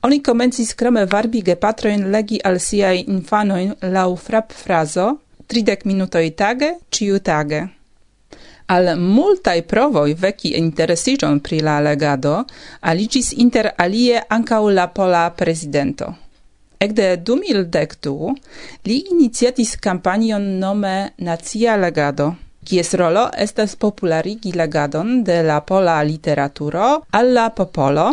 oni 0.06 0.20
komencis 0.24 0.74
krome 0.78 1.06
varbi 1.06 1.42
gepatroin 1.42 2.12
legi 2.14 2.38
al 2.46 2.60
siaj 2.62 3.04
infanoin 3.08 3.74
lau 3.96 4.16
frap 4.16 4.54
frazo 4.54 5.08
tridec 5.50 5.86
minutoi 5.86 6.30
tage 6.32 6.70
ciu 6.92 7.20
tage. 7.20 7.62
Al 8.70 8.92
multaj 9.02 9.62
provoj 9.66 10.14
veki 10.14 10.52
interesiĝon 10.60 11.40
pri 11.46 11.60
la 11.66 11.80
legado 11.82 12.36
aliĝis 12.92 13.32
inter 13.46 13.72
alie 13.78 14.22
ankaŭ 14.38 14.62
la 14.70 14.86
pola 14.94 15.24
prezidento. 15.40 16.12
Ekde 16.80 17.08
2012 17.32 18.36
li 18.86 19.00
iniciatis 19.16 19.74
kampanjon 19.88 20.46
nome 20.60 20.94
Nacia 21.18 21.76
Legado– 21.76 22.30
kies 22.70 22.94
rolo 22.94 23.24
estas 23.34 23.76
popularigi 23.76 24.52
legadon 24.54 25.24
de 25.24 25.42
la 25.44 25.62
pola 25.66 26.04
literaturo 26.06 26.90
alla 27.10 27.50
popolo, 27.50 28.06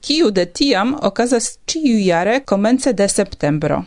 kiu 0.00 0.30
de 0.30 0.46
tiam 0.46 0.94
okazas 1.02 1.58
ciu 1.66 1.98
jare 2.00 2.40
komence 2.40 2.92
de 2.92 3.08
septembro. 3.08 3.82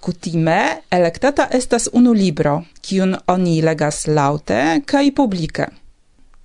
Kutime 0.00 0.82
elektata 0.92 1.48
estas 1.50 1.88
unu 1.92 2.12
libro, 2.12 2.58
kiun 2.82 3.16
oni 3.26 3.62
legas 3.64 4.04
laute 4.06 4.60
kaj 4.84 5.06
publike. 5.16 5.70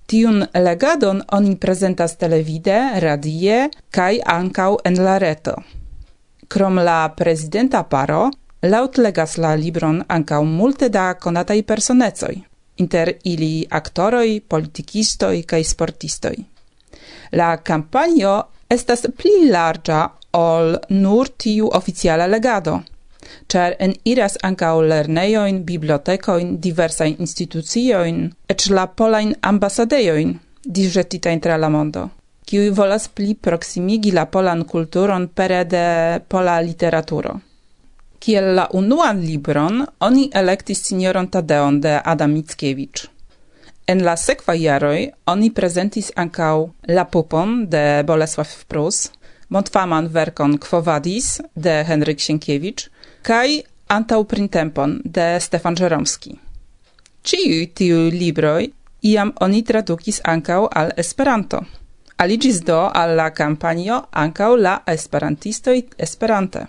Tiun 0.08 0.46
legadon 0.54 1.20
oni 1.36 1.56
prezentas 1.60 2.16
televide, 2.16 2.78
radie 3.04 3.66
kaj 3.92 4.22
ankaŭ 4.24 4.72
en 4.88 5.02
la 5.04 5.18
reto. 5.18 5.58
Krom 6.48 6.80
la 6.80 7.12
prezidenta 7.16 7.84
paro, 7.84 8.30
laut 8.62 8.96
legas 8.98 9.36
la 9.36 9.54
libron 9.54 10.00
ankaŭ 10.08 10.42
multe 10.44 10.88
da 10.88 11.12
konataj 11.14 11.62
personecoj 11.62 12.49
inter 12.82 13.12
ili 13.24 13.66
aktoroj, 13.80 14.40
politikistoj 14.48 15.42
kaj 15.52 15.64
sportistoj. 15.72 16.36
La 17.32 17.56
kampanjo 17.56 18.36
estas 18.70 19.06
pli 19.18 19.50
larĝa 19.50 20.00
ol 20.38 20.76
nur 20.90 21.30
tiu 21.44 21.70
oficiala 21.80 22.26
legado, 22.26 22.80
ĉar 23.52 23.74
en 23.86 23.94
iras 24.12 24.36
ankaŭ 24.46 24.74
lernejojn, 24.92 25.64
bibliotekojn, 25.66 26.54
diversajn 26.66 27.18
instituciojn, 27.26 28.22
eĉ 28.54 28.70
la 28.76 28.86
polajn 29.00 29.34
ambasadejojn 29.52 30.38
disĵetitajn 30.78 31.42
tra 31.44 31.58
la 31.60 31.70
mondo, 31.72 32.08
kiuj 32.46 32.70
volas 32.78 33.08
pli 33.08 33.34
proksimigi 33.34 34.14
la 34.16 34.26
polan 34.26 34.64
kulturon 34.72 35.28
pere 35.28 35.64
de 35.64 35.86
pola 36.28 36.58
literaturo. 36.60 37.38
Kiel 38.20 38.54
la 38.54 38.66
unuan 38.76 39.20
libron, 39.24 39.86
oni 40.00 40.28
elektis 40.34 40.82
signoron 40.84 41.28
Tadeon 41.32 41.80
de 41.80 42.00
Adam 42.04 42.32
Mickiewicz. 42.36 43.06
En 43.88 44.04
la 44.04 44.12
sekva 44.16 44.54
jaroj 44.54 45.08
oni 45.32 45.48
prezentis 45.50 46.10
ankaŭ 46.16 46.56
La 46.88 47.04
Pupon 47.04 47.64
de 47.72 48.02
Bolesław 48.06 48.50
Prus, 48.68 49.08
Montfaman 49.48 50.08
verkon 50.12 50.58
Quo 50.58 50.80
Vadis 50.80 51.40
de 51.54 51.80
Henryk 51.88 52.20
Sienkiewicz 52.20 52.90
kaj 53.26 53.62
Antau 53.88 54.24
Printempon 54.24 55.00
de 55.04 55.40
Stefan 55.40 55.76
Żeromski. 55.76 56.36
Ciu 57.24 57.66
tiu 57.74 58.10
libroj 58.12 58.68
iam 59.02 59.32
oni 59.40 59.62
tradukis 59.64 60.20
ankaŭ 60.24 60.68
al 60.70 60.92
Esperanto. 60.96 61.64
Aligis 62.16 62.60
do 62.68 62.78
al 62.94 63.16
la 63.16 63.30
kampanjo 63.30 64.02
ankaŭ 64.12 64.50
la 64.56 64.76
esperantistoi 64.86 65.82
Esperante. 65.98 66.66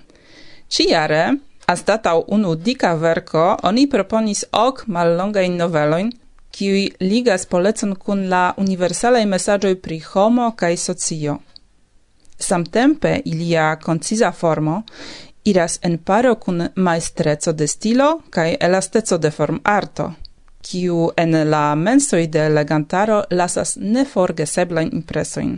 Ciare, 0.72 1.24
anstataŭ 1.68 2.18
unu 2.32 2.54
dika 2.56 2.94
verko, 2.96 3.58
oni 3.68 3.90
proponis 3.92 4.46
ok 4.56 4.86
mallongajn 4.88 5.58
noveloin, 5.60 6.12
kiuj 6.56 6.84
ligas 7.04 7.44
polecon 7.46 7.96
kun 7.96 8.22
la 8.32 8.44
universalaj 8.64 9.26
mesaĝoj 9.34 9.74
pri 9.84 9.98
homo 10.00 10.46
kaj 10.62 10.78
socio. 10.78 11.36
Samtempe 12.40 13.12
ilia 13.26 13.66
concisa 13.84 14.32
formo 14.32 14.78
iras 15.52 15.76
en 15.84 15.98
paro 15.98 16.36
kun 16.36 16.68
maestreco 16.76 17.52
de 17.52 17.68
stilo 17.68 18.08
kaj 18.30 18.56
elasteco 18.68 19.18
de 19.18 19.32
formarto, 19.32 20.06
kiu 20.62 21.10
en 21.18 21.36
la 21.50 21.66
mensoj 21.76 22.24
de 22.28 22.48
legantaro 22.50 23.24
lasas 23.32 23.76
neforgeseblajn 23.76 24.96
impresojn. 25.02 25.52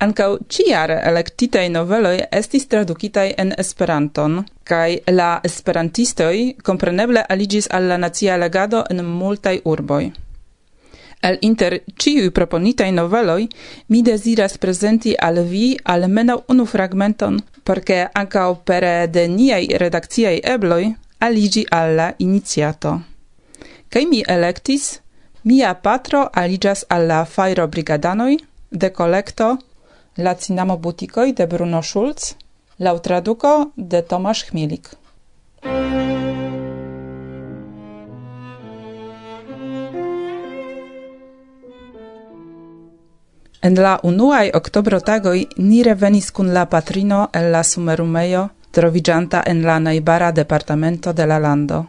Ankaŭ 0.00 0.28
ĉijare 0.48 0.94
elektitaj 1.08 1.66
noveloj 1.68 2.14
estis 2.38 2.62
tradukitaj 2.72 3.24
en 3.42 3.50
Esperanton, 3.62 4.38
kaj 4.70 4.88
la 5.12 5.26
esperantistoj 5.48 6.36
kompreneble 6.68 7.24
aliĝis 7.34 7.68
al 7.78 7.88
la 7.90 7.98
nacia 8.04 8.38
legado 8.40 8.80
en 8.94 9.04
multaj 9.04 9.52
urboj. 9.74 10.04
El 11.28 11.36
inter 11.50 11.76
ĉiuj 12.00 12.30
proponitaj 12.38 12.88
noveloj 12.96 13.42
mi 13.92 14.02
deziras 14.02 14.56
prezenti 14.64 15.14
al 15.28 15.42
vi 15.52 15.66
almenaŭ 15.84 16.38
unu 16.48 16.64
fragmenton, 16.72 17.36
por 17.64 17.84
ke 17.84 18.00
ankaŭ 18.22 18.48
pere 18.64 18.94
de 19.18 19.28
niaj 19.28 19.62
redakciaj 19.84 20.36
ebloj 20.56 20.82
aliĝi 21.28 21.66
al 21.82 21.96
la 22.00 22.10
iniciato. 22.18 22.96
Kaj 23.92 24.06
mi 24.06 24.24
elektis 24.38 24.90
Mia 25.42 25.74
patro 25.74 26.28
aliĝas 26.36 26.84
al 26.94 27.06
la 27.08 27.24
fajrobrigadanoj 27.24 28.32
de 28.70 28.88
kolekto 28.92 29.46
La 30.16 30.34
cinamo 30.34 30.76
butikoj 30.76 31.32
de 31.32 31.46
Bruno 31.46 31.82
Schulz 31.82 32.34
laŭ 32.78 32.98
traduko 32.98 33.70
de 33.76 34.02
Tomasz 34.02 34.44
Chmielik. 34.48 34.88
En 43.62 43.78
la 43.78 43.98
unuaj 44.02 44.50
oktobro 44.54 45.00
tagoj 45.00 45.44
ni 45.56 45.82
revenis 45.82 46.30
kun 46.30 46.52
la 46.52 46.66
patrino 46.66 47.28
el 47.32 47.50
la 47.52 47.62
sumerumejo, 47.62 48.48
troviĝanta 48.70 49.42
en 49.46 49.62
la 49.62 49.78
najbara 49.78 50.32
departamento 50.32 51.12
de 51.12 51.26
la 51.26 51.38
lando. 51.38 51.84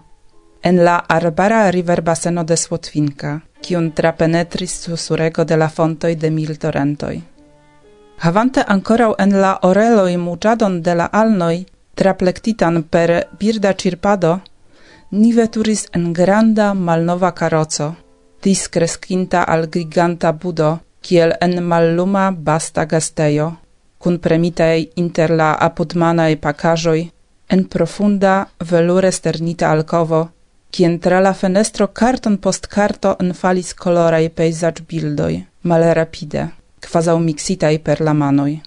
En 0.62 0.84
la 0.84 1.00
arbara 1.08 1.72
riverbaseno 1.72 2.44
de 2.44 2.58
Słotwinka, 2.58 3.40
kiun 3.62 3.92
trapenetris 3.92 4.82
susurego 4.84 5.44
de 5.44 5.58
la 5.58 5.70
fontoj 5.70 6.16
de 6.16 6.30
mil 6.30 6.58
torrentoj. 6.58 7.31
Havante 8.24 8.62
ancorau 8.68 9.16
en 9.18 9.32
la 9.42 9.52
oreloi 9.66 10.18
mugiadon 10.18 10.76
de 10.86 10.94
la 10.94 11.08
alnoi, 11.22 11.66
traplectitan 11.98 12.84
per 12.84 13.10
birda 13.40 13.72
cirpado, 13.74 14.34
ni 15.10 15.32
veturis 15.34 15.88
en 15.98 16.14
granda 16.14 16.68
malnova 16.74 17.32
carozo, 17.32 17.88
discrescinta 18.44 19.42
al 19.54 19.66
giganta 19.74 20.32
budo, 20.34 20.70
kiel 21.02 21.34
en 21.42 21.64
malluma 21.64 22.30
basta 22.32 22.86
gasteio, 22.86 23.50
cun 23.98 24.20
premitei 24.20 24.92
inter 24.96 25.34
la 25.42 25.56
apudmanae 25.68 26.38
pacajoi, 26.38 27.10
en 27.50 27.66
profunda 27.66 28.36
velure 28.60 29.12
sternita 29.12 29.72
alcovo, 29.72 30.28
kien 30.70 31.00
tra 31.00 31.20
la 31.20 31.34
fenestro 31.34 31.88
carton 31.88 32.38
post 32.38 32.68
carto 32.68 33.18
enfalis 33.20 33.74
colorai 33.74 34.30
peisage 34.30 34.86
bildoi, 34.88 35.44
male 35.64 35.94
rapide 35.94 36.61
quasau 36.82 37.18
mixitai 37.20 37.80
per 37.80 38.02
la 38.02 38.14
manoi. 38.14 38.62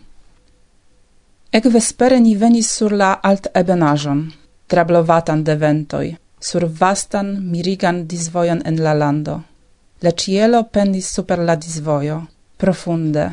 Ec 1.57 1.64
vespere 1.70 2.18
ni 2.20 2.35
venis 2.35 2.68
sur 2.77 2.92
la 2.92 3.12
alt 3.22 3.46
ebenajon, 3.55 4.20
trablovatan 4.66 5.44
de 5.46 5.55
ventoi, 5.55 6.09
sur 6.40 6.66
vastan 6.81 7.29
mirigan 7.53 8.07
disvojon 8.07 8.61
en 8.64 8.77
la 8.83 8.94
lando. 8.94 9.37
La 10.03 10.11
cielo 10.11 10.64
pendis 10.64 11.07
super 11.14 11.38
la 11.38 11.55
disvojo, 11.57 12.18
profunde, 12.57 13.27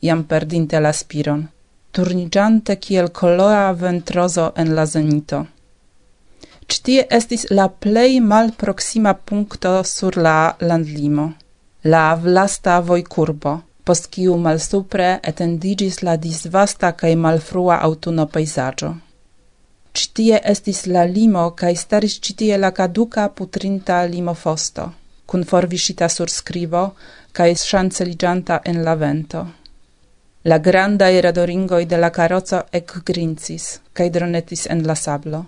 iam 0.00 0.24
perdinte 0.24 0.80
la 0.80 0.92
spiron, 0.92 1.46
turnigiante 1.92 2.76
kiel 2.76 3.10
colora 3.10 3.72
ventroso 3.72 4.52
en 4.56 4.74
la 4.74 4.84
zenito. 4.86 5.46
Ctie 6.66 7.06
estis 7.10 7.46
la 7.50 7.68
plei 7.68 8.20
mal 8.20 8.52
proxima 8.52 9.14
puncto 9.14 9.82
sur 9.82 10.16
la 10.16 10.54
landlimo, 10.60 11.32
la 11.82 12.04
vlasta 12.14 12.80
voi 12.80 13.02
curbo, 13.02 13.54
post 13.84 14.08
kiu 14.14 14.36
malsupre 14.36 15.18
etendigis 15.32 16.02
la 16.02 16.16
disvasta 16.16 16.92
kaj 16.92 17.14
malfrua 17.16 17.78
autuno 17.88 18.26
pejzaĝo. 18.26 18.90
Ĉi 19.92 20.10
tie 20.14 20.40
estis 20.52 20.86
la 20.86 21.04
limo 21.04 21.44
kaj 21.60 21.74
staris 21.84 22.18
ĉi 22.24 22.34
tie 22.42 22.58
la 22.58 22.70
kaduka 22.70 23.28
putrinta 23.28 24.02
limofosto, 24.12 24.84
kun 25.26 25.44
forviŝita 25.52 26.08
surskribo 26.08 26.84
kaj 27.32 27.54
ŝanceliĝanta 27.62 28.60
en 28.72 28.84
la 28.86 28.94
vento. 28.94 29.46
La 30.44 30.58
granda 30.58 31.08
radoringoj 31.26 31.84
de 31.84 31.96
la 31.96 32.10
karoco 32.10 32.62
ekgrincis 32.72 33.64
kaj 33.92 34.10
dronetis 34.10 34.66
en 34.74 34.86
la 34.86 34.94
sablo. 34.94 35.44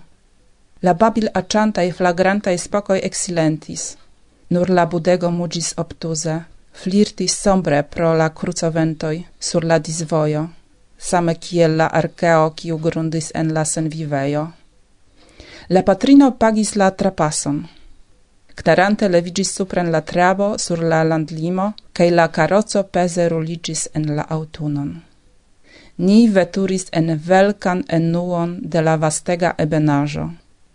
La 0.81 0.93
babil 0.93 1.29
accantai 1.33 1.91
flagrantai 1.91 2.57
spokoj 2.57 2.99
exilentis, 3.09 3.83
nur 4.49 4.69
la 4.69 4.85
budego 4.85 5.31
mugis 5.31 5.73
obtuze, 5.77 6.35
flirtis 6.73 7.41
sombre 7.41 7.83
pro 7.83 8.13
la 8.13 8.29
crucoventoi 8.29 9.25
sur 9.39 9.63
la 9.63 9.79
disvoio, 9.79 10.49
same 10.97 11.35
kiel 11.35 11.77
la 11.77 11.87
arceo 11.87 12.49
kiu 12.55 12.77
grundis 12.77 13.31
en 13.33 13.53
la 13.53 13.63
senvivejo. 13.65 14.47
La 15.69 15.83
patrino 15.83 16.31
pagis 16.31 16.75
la 16.75 16.91
trapason. 16.91 17.63
Ktarante 18.55 19.07
levigis 19.09 19.53
supren 19.55 19.91
la 19.91 20.01
trabo 20.01 20.57
sur 20.57 20.83
la 20.83 21.03
landlimo, 21.03 21.73
kaj 21.93 22.09
la 22.11 22.27
karoco 22.27 22.83
peze 22.83 23.29
ruligis 23.29 23.87
en 23.93 24.15
la 24.15 24.25
autunon. 24.29 24.91
Ni 25.97 26.27
veturis 26.27 26.87
en 26.91 27.17
velkan 27.27 27.83
enuon 27.87 28.59
de 28.61 28.81
la 28.81 28.95
vastega 28.97 29.55
ebenajo, 29.57 30.29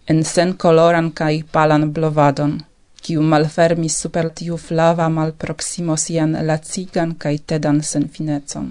en 0.07 0.25
sen 0.25 0.57
koloran 0.57 1.13
kaj 1.13 1.45
palan 1.53 1.93
blovadon– 1.93 2.59
kiu 3.03 3.23
malfermis 3.23 3.97
super 4.03 4.27
tiu 4.41 4.57
flava 4.57 5.09
malproximo 5.09 5.97
sian 5.97 6.37
lacigan 6.49 7.15
kaj 7.23 7.37
tedan 7.47 7.81
senfinecon. 7.91 8.69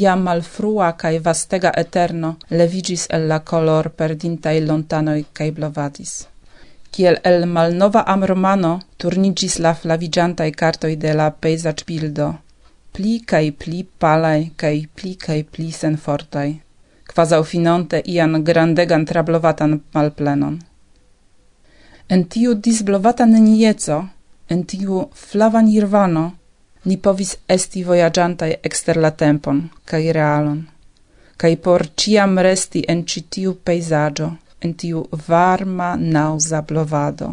Ia 0.00 0.14
malfrua 0.16 0.92
kaj 1.02 1.18
vastega 1.24 1.70
eterno 1.84 2.30
levigis 2.58 3.06
el 3.16 3.26
la 3.28 3.38
color 3.50 3.90
perdintai 3.98 4.58
lontanoi 4.68 5.24
kaj 5.36 5.50
blovadis. 5.56 6.12
Kiel 6.92 7.16
el 7.30 7.46
malnova 7.46 8.02
amromano 8.14 8.72
turnigis 8.98 9.58
la 9.58 9.74
flavigiantai 9.74 10.50
cartoi 10.60 10.96
de 11.04 11.12
la 11.18 11.28
pejzac 11.30 11.84
bildo, 11.88 12.28
pli 12.92 13.12
cae 13.30 13.52
pli 13.60 13.78
palaj 14.00 14.40
kaj 14.60 14.76
pli 14.96 15.14
cae 15.24 15.44
pli 15.52 15.70
senfortaj, 15.80 16.50
quasau 17.14 17.42
finonte 17.52 18.02
ian 18.14 18.44
grandegan 18.48 19.06
trablovatan 19.08 19.80
malplenon. 19.94 20.60
En 22.12 22.24
tiu 22.32 22.54
disblovata 22.54 23.24
nenieco, 23.24 23.96
en 24.52 24.64
tiu 24.70 24.98
flava 25.28 25.60
nirvano, 25.64 26.24
ni 26.84 26.96
povis 27.04 27.36
esti 27.56 27.84
vojaĝantaj 27.88 28.50
ekster 28.68 28.98
la 29.04 29.10
tempon 29.22 29.62
kaj 29.88 30.02
realon, 30.16 30.58
kaj 31.40 31.52
por 31.64 31.86
ĉiam 32.02 32.38
resti 32.48 32.84
en 32.94 33.04
ĉi 33.12 33.24
tiu 33.36 33.54
pejzaĝo, 33.68 34.28
en 34.64 34.74
tiu 34.82 35.06
varma 35.28 35.94
naŭza 36.18 36.60
blovado. 36.68 37.30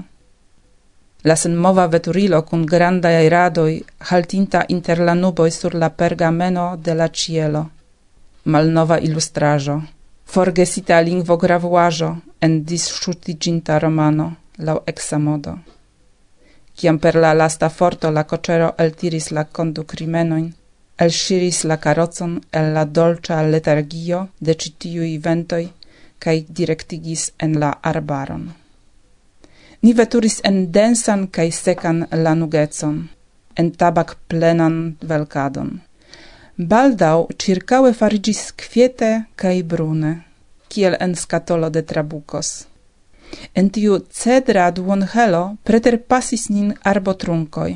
La 1.28 1.36
senmova 1.36 1.86
veturilo 1.92 2.42
kun 2.48 2.66
grandaj 2.66 3.30
radoj 3.30 3.72
haltinta 4.10 4.66
inter 4.76 5.02
la 5.08 5.14
nuboj 5.22 5.52
sur 5.52 5.76
la 5.76 5.90
pergameno 5.90 6.68
de 6.86 6.94
la 6.94 7.08
cielo. 7.08 7.70
Malnova 8.46 8.98
illustrajo. 9.00 9.82
forgesita 10.34 11.00
lingvo 11.02 11.36
gravuajo 11.38 12.10
en 12.46 12.64
disŝutiĝinta 12.66 13.80
romano 13.80 14.36
lau 14.60 14.84
exa 14.86 15.18
modo. 15.18 15.58
Ciam 16.76 16.98
per 17.00 17.16
la 17.16 17.34
lasta 17.34 17.70
forto 17.70 18.12
la 18.12 18.24
cocero 18.24 18.74
altiris 18.78 19.32
la 19.32 19.44
condu 19.46 19.84
crimenoin, 19.84 20.54
shiris 21.12 21.64
la 21.64 21.78
carozon 21.78 22.40
el 22.52 22.74
la 22.74 22.86
dolcia 22.86 23.42
letargio 23.44 24.30
de 24.40 24.54
citiui 24.54 25.18
ventoi, 25.18 25.66
ventoj 26.20 26.46
directigis 26.48 27.32
en 27.38 27.60
la 27.60 27.72
arbaron. 27.82 28.54
Ni 29.82 29.94
veturis 29.94 30.42
en 30.44 30.72
densan 30.72 31.28
kaj 31.28 31.52
secan 31.52 32.08
lanugetson, 32.12 33.10
en 33.56 33.72
tabak 33.72 34.18
plenan 34.28 34.98
velkadon. 35.02 35.82
Baldau 36.58 37.28
circaue 37.40 37.94
farigis 37.94 38.52
kwiete 38.52 39.12
kai 39.36 39.64
brune, 39.64 40.24
kiel 40.68 40.98
en 41.00 41.16
skatolo 41.16 41.70
de 41.70 41.82
trabukos. 41.82 42.69
En 43.56 43.70
tiu 43.70 44.00
cedra 44.22 44.70
duonhelo 44.72 45.44
preterpasis 45.64 46.50
nin 46.50 46.74
arbotrunkoj, 46.92 47.72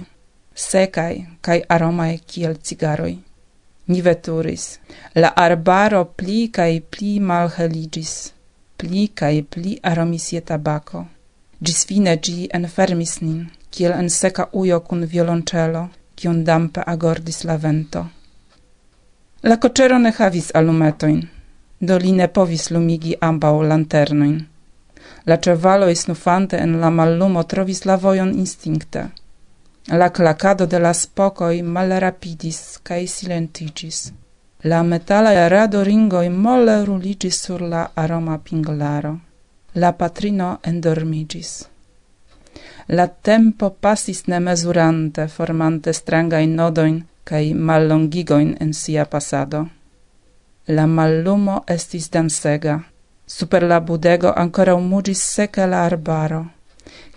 sekaj 0.67 1.13
kaj 1.41 1.59
aromae 1.75 2.17
kiel 2.27 2.57
cigaroi. 2.65 3.15
Ni 3.87 4.01
veturis, 4.01 4.79
la 5.15 5.33
arbaro 5.45 6.05
pli 6.19 6.37
kaj 6.57 6.71
pli 6.91 7.17
malheliĝis, 7.19 8.13
pli 8.77 9.09
cae 9.19 9.41
pli 9.43 9.73
aromis 9.91 10.29
je 10.33 10.41
tabako. 10.41 11.03
Gis 11.63 11.85
fine 11.87 12.13
gi 12.23 12.47
enfermis 12.59 13.19
nin, 13.21 13.41
kiel 13.71 13.93
en 13.99 14.09
seka 14.09 14.47
ujo 14.61 14.79
cun 14.87 15.03
violoncello, 15.13 15.83
kiun 16.15 16.43
dampe 16.47 16.81
agordis 16.93 17.43
la 17.43 17.57
vento. 17.57 18.05
La 19.43 19.57
cocero 19.57 19.97
ne 19.99 20.11
havis 20.17 20.51
alumetoin, 20.55 21.21
do 21.81 21.97
li 21.97 22.11
ne 22.11 22.27
povis 22.27 22.69
lumigi 22.71 23.17
ambau 23.29 23.61
lanternoin. 23.69 24.37
La 25.25 25.38
cevalo 25.38 25.95
snufante 25.95 26.57
en 26.57 26.79
la 26.81 26.89
mallumo 26.89 27.43
trovis 27.43 27.86
la 27.86 27.95
vojon 27.95 28.33
instinkte. 28.33 29.03
La 29.88 30.09
clacado 30.09 30.65
de 30.65 30.79
la 30.79 30.93
spokoj 30.93 31.62
malrapidis 31.63 32.79
kaj 32.83 33.07
silentigis. 33.07 34.12
La 34.63 34.83
metala 34.83 35.31
rado 35.33 35.49
radoringoj 35.55 36.29
mole 36.29 36.86
ruligis 36.86 37.41
sur 37.41 37.62
la 37.62 37.91
aroma 37.95 38.38
pinglaro. 38.38 39.19
La 39.75 39.91
patrino 39.91 40.57
endormigis. 40.63 41.67
La 42.88 43.07
tempo 43.07 43.69
passis 43.69 44.27
nemezurante, 44.27 45.27
formante 45.27 45.93
strangajn 45.93 46.55
nodoin 46.55 47.03
cae 47.23 47.53
mallongigoin 47.53 48.55
en 48.59 48.73
sia 48.73 49.05
pasado. 49.05 49.67
La 50.67 50.88
mallumo 50.88 51.63
estis 51.67 52.09
dansega, 52.12 52.83
Super 53.25 53.63
la 53.63 53.79
budego 53.79 54.33
ancora 54.36 54.75
mugis 54.77 55.21
seca 55.21 55.65
la 55.65 55.86
arbaro. 55.86 56.45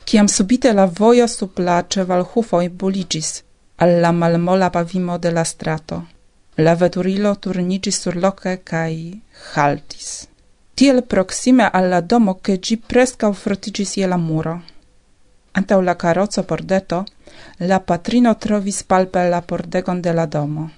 Ciam 0.05 0.29
subite 0.29 0.73
la 0.73 0.87
vojo 0.87 1.27
suplace 1.27 2.05
valhufoi 2.05 2.69
buligis 2.69 3.42
alla 3.77 4.12
malmola 4.12 4.71
pavimo 4.71 5.19
de 5.19 5.31
la 5.31 5.45
strato. 5.45 6.05
La 6.57 6.75
veturilo 6.75 7.35
turniĝis 7.35 7.99
surloke 8.01 8.57
kaj 8.64 8.95
haltis. 9.53 10.29
Tiel 10.75 11.03
proxime 11.03 11.69
alla 11.73 12.01
domo, 12.01 12.35
che 12.35 12.59
gi 12.59 12.77
prescau 12.77 13.33
frotiĝis 13.33 13.97
je 13.97 14.07
la 14.07 14.16
muro. 14.16 14.61
Antau 15.53 15.81
la 15.81 15.97
carrozzo 15.97 16.42
pordeto, 16.42 17.05
la 17.59 17.81
patrino 17.81 18.35
trovis 18.35 18.83
palpe 18.83 19.29
la 19.29 19.40
pordegon 19.40 20.01
de 20.01 20.12
la 20.12 20.27
domo. 20.27 20.71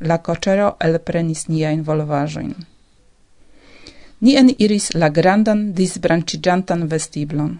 La 0.00 0.18
cocero 0.18 0.76
el 0.80 0.98
prenis 1.00 1.48
nia 1.48 1.72
volvaĵojn 1.82 2.75
ni 4.26 4.32
eniris 4.40 4.86
la 5.00 5.08
grandan 5.16 5.60
disbranĉiĝantan 5.78 6.80
vestiblon. 6.92 7.50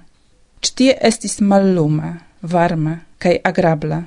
Ctie 0.64 0.96
estis 1.09 1.37
mallume, 1.50 2.09
varme 2.52 2.94
cae 3.22 3.37
agrable, 3.50 3.98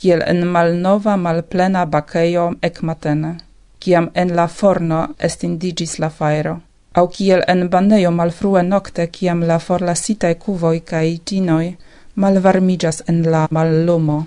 kiel 0.00 0.24
en 0.32 0.42
malnova 0.54 1.14
malplena 1.26 1.84
bakejo 1.92 2.48
ekmatene, 2.68 3.32
kiam 3.78 4.10
en 4.22 4.34
la 4.38 4.48
forno 4.58 5.00
estindigis 5.28 5.94
la 6.02 6.10
faero, 6.18 6.56
au 6.98 7.06
kiel 7.16 7.46
en 7.54 7.68
banejo 7.74 8.10
malfrue 8.18 8.62
nocte, 8.72 9.06
kiam 9.16 9.46
la 9.50 9.58
forlasitae 9.66 10.34
cuvoi 10.44 10.80
cae 10.92 11.16
tinoj 11.30 11.66
malvarmigas 12.22 13.04
en 13.08 13.22
la 13.32 13.46
mallumo 13.50 14.18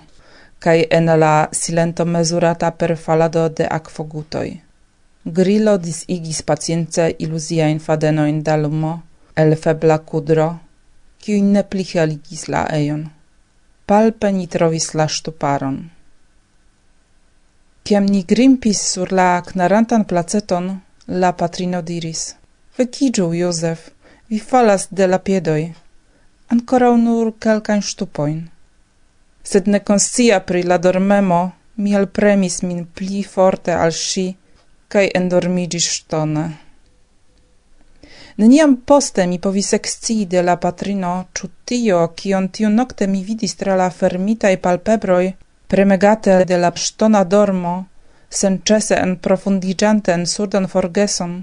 cae 0.66 0.88
en 0.90 1.12
la 1.20 1.34
silento 1.52 2.06
mezurata 2.06 2.72
per 2.72 2.96
falado 2.98 3.50
de 3.50 3.68
akvogutoj. 3.78 4.65
Grillo 5.26 5.78
disigis 5.82 6.44
pacience 6.46 7.16
iluziaen 7.18 7.80
fadenoin 7.80 8.44
da 8.44 8.56
lumo, 8.58 9.02
el 9.36 9.56
febla 9.58 9.98
kudro, 9.98 10.60
qui 11.20 11.42
ne 11.42 11.64
pliheligis 11.64 12.44
la 12.48 12.62
eion. 12.70 13.02
Palpe 13.88 14.32
ni 14.32 14.46
trovis 14.48 14.94
la 14.94 15.08
stuparon. 15.08 15.80
Ciam 17.84 18.06
ni 18.06 18.22
grimpis 18.24 18.84
sur 18.92 19.12
la 19.12 19.42
knarantan 19.42 20.06
placeton, 20.06 20.70
la 21.08 21.34
patrino 21.34 21.82
diris, 21.82 22.36
Vecigiu, 22.78 23.34
Iosef, 23.34 23.90
vi 24.30 24.40
falas 24.40 24.88
de 24.92 25.08
la 25.08 25.20
piedoi, 25.20 25.74
ancora 26.50 26.96
nur 26.96 27.34
calcan 27.40 27.82
stupoin. 27.82 28.40
Sed 29.42 29.68
nekonscia 29.68 30.40
pri 30.46 30.64
la 30.64 30.78
dormemo, 30.78 31.54
mi 31.76 31.96
alpremis 31.96 32.62
min 32.62 32.86
pli 32.86 33.24
forte 33.24 33.72
al 33.72 33.92
si, 33.92 34.36
kaj 34.88 35.10
endormigis 35.20 35.88
ŝtone. 35.98 36.46
Neniam 38.38 38.76
poste 38.90 39.26
mi 39.32 39.40
povis 39.40 39.74
ekscii 39.78 40.26
de 40.32 40.42
la 40.44 40.56
patrino, 40.60 41.14
ĉu 41.34 41.50
tio, 41.66 42.02
kion 42.20 42.50
tiu 42.50 42.70
nokte 42.70 43.08
mi 43.08 43.24
vidis 43.24 43.56
tra 43.56 43.76
la 43.80 43.90
fermitaj 43.90 44.58
palpebroj, 44.66 45.26
premegate 45.68 46.44
de 46.50 46.58
la 46.60 46.72
ŝtona 46.86 47.24
dormo, 47.24 47.76
senĉese 48.30 49.00
enprofundiĝante 49.00 50.12
en 50.12 50.26
surdan 50.28 50.68
forgeson, 50.68 51.38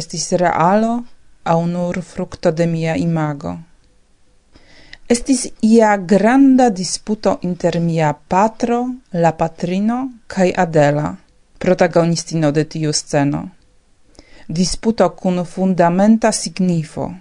estis 0.00 0.32
realo 0.42 0.94
aŭ 1.52 1.58
nur 1.74 2.00
frukto 2.02 2.50
de 2.50 2.66
mia 2.66 2.96
imago. 2.96 3.52
Estis 5.08 5.44
ia 5.62 5.96
granda 5.96 6.70
disputo 6.70 7.38
inter 7.42 7.78
mia 7.80 8.14
patro, 8.28 8.80
la 9.12 9.32
patrino 9.32 9.98
kaj 10.26 10.48
Adela. 10.64 11.12
protagonisti 11.58 12.40
de 12.52 12.64
tiu 12.64 12.92
sceno. 12.92 13.48
Disputo 14.48 15.08
kun 15.10 15.44
fundamenta 15.44 16.32
signifo, 16.32 17.12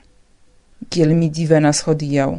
kiel 0.89 1.15
mi 1.15 1.29
divenas 1.29 1.81
hodiaŭ. 1.81 2.35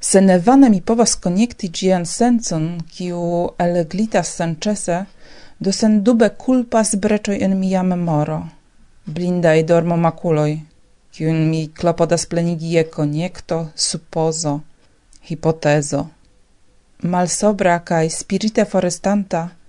Se 0.00 0.20
nevane 0.20 0.68
mi 0.70 0.80
povas 0.80 1.14
konekti 1.14 1.68
ĝian 1.68 2.06
sencon, 2.06 2.80
kiu 2.88 3.50
eleglitas 3.58 4.32
senĉese, 4.36 5.04
do 5.60 5.72
sendube 5.72 6.28
kulpas 6.28 6.94
breczoj 6.96 7.38
en 7.44 7.58
mia 7.60 7.82
memoro, 7.82 8.40
blindaj 9.06 9.62
dormo 9.62 9.96
makuloj, 9.96 10.60
kiun 11.12 11.48
mi 11.50 11.68
klopodas 11.68 12.26
plenigi 12.26 12.72
je 12.74 12.84
konekto, 12.84 13.68
supozo, 13.76 14.60
hipotezo. 15.28 16.06
Malsobra 17.02 17.78
kaj 17.78 18.08
spirite 18.10 18.64
forestanta– 18.64 19.48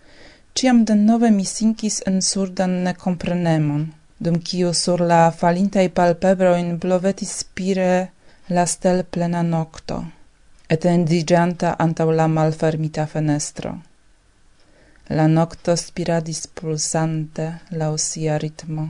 ciam 0.56 0.84
denove 0.86 1.30
mi 1.32 1.46
sinkis 1.46 2.02
en 2.10 2.22
surdan 2.22 2.74
necomprenemon, 2.86 3.84
dum 4.24 4.36
kiu 4.48 4.74
sur 4.74 5.00
la 5.12 5.22
falintai 5.40 5.88
palpebroin 5.98 6.78
blovetis 6.82 7.32
spire 7.42 7.94
la 8.56 8.66
stel 8.66 9.04
plena 9.12 9.42
nocto, 9.44 9.98
etendigianta 10.76 11.76
antau 11.86 12.10
la 12.12 12.28
malfermita 12.28 13.06
fenestro. 13.14 13.72
La 15.18 15.28
nocto 15.28 15.76
spiradis 15.76 16.42
pulsante 16.56 17.48
lau 17.80 17.98
sia 17.98 18.38
ritmo, 18.38 18.86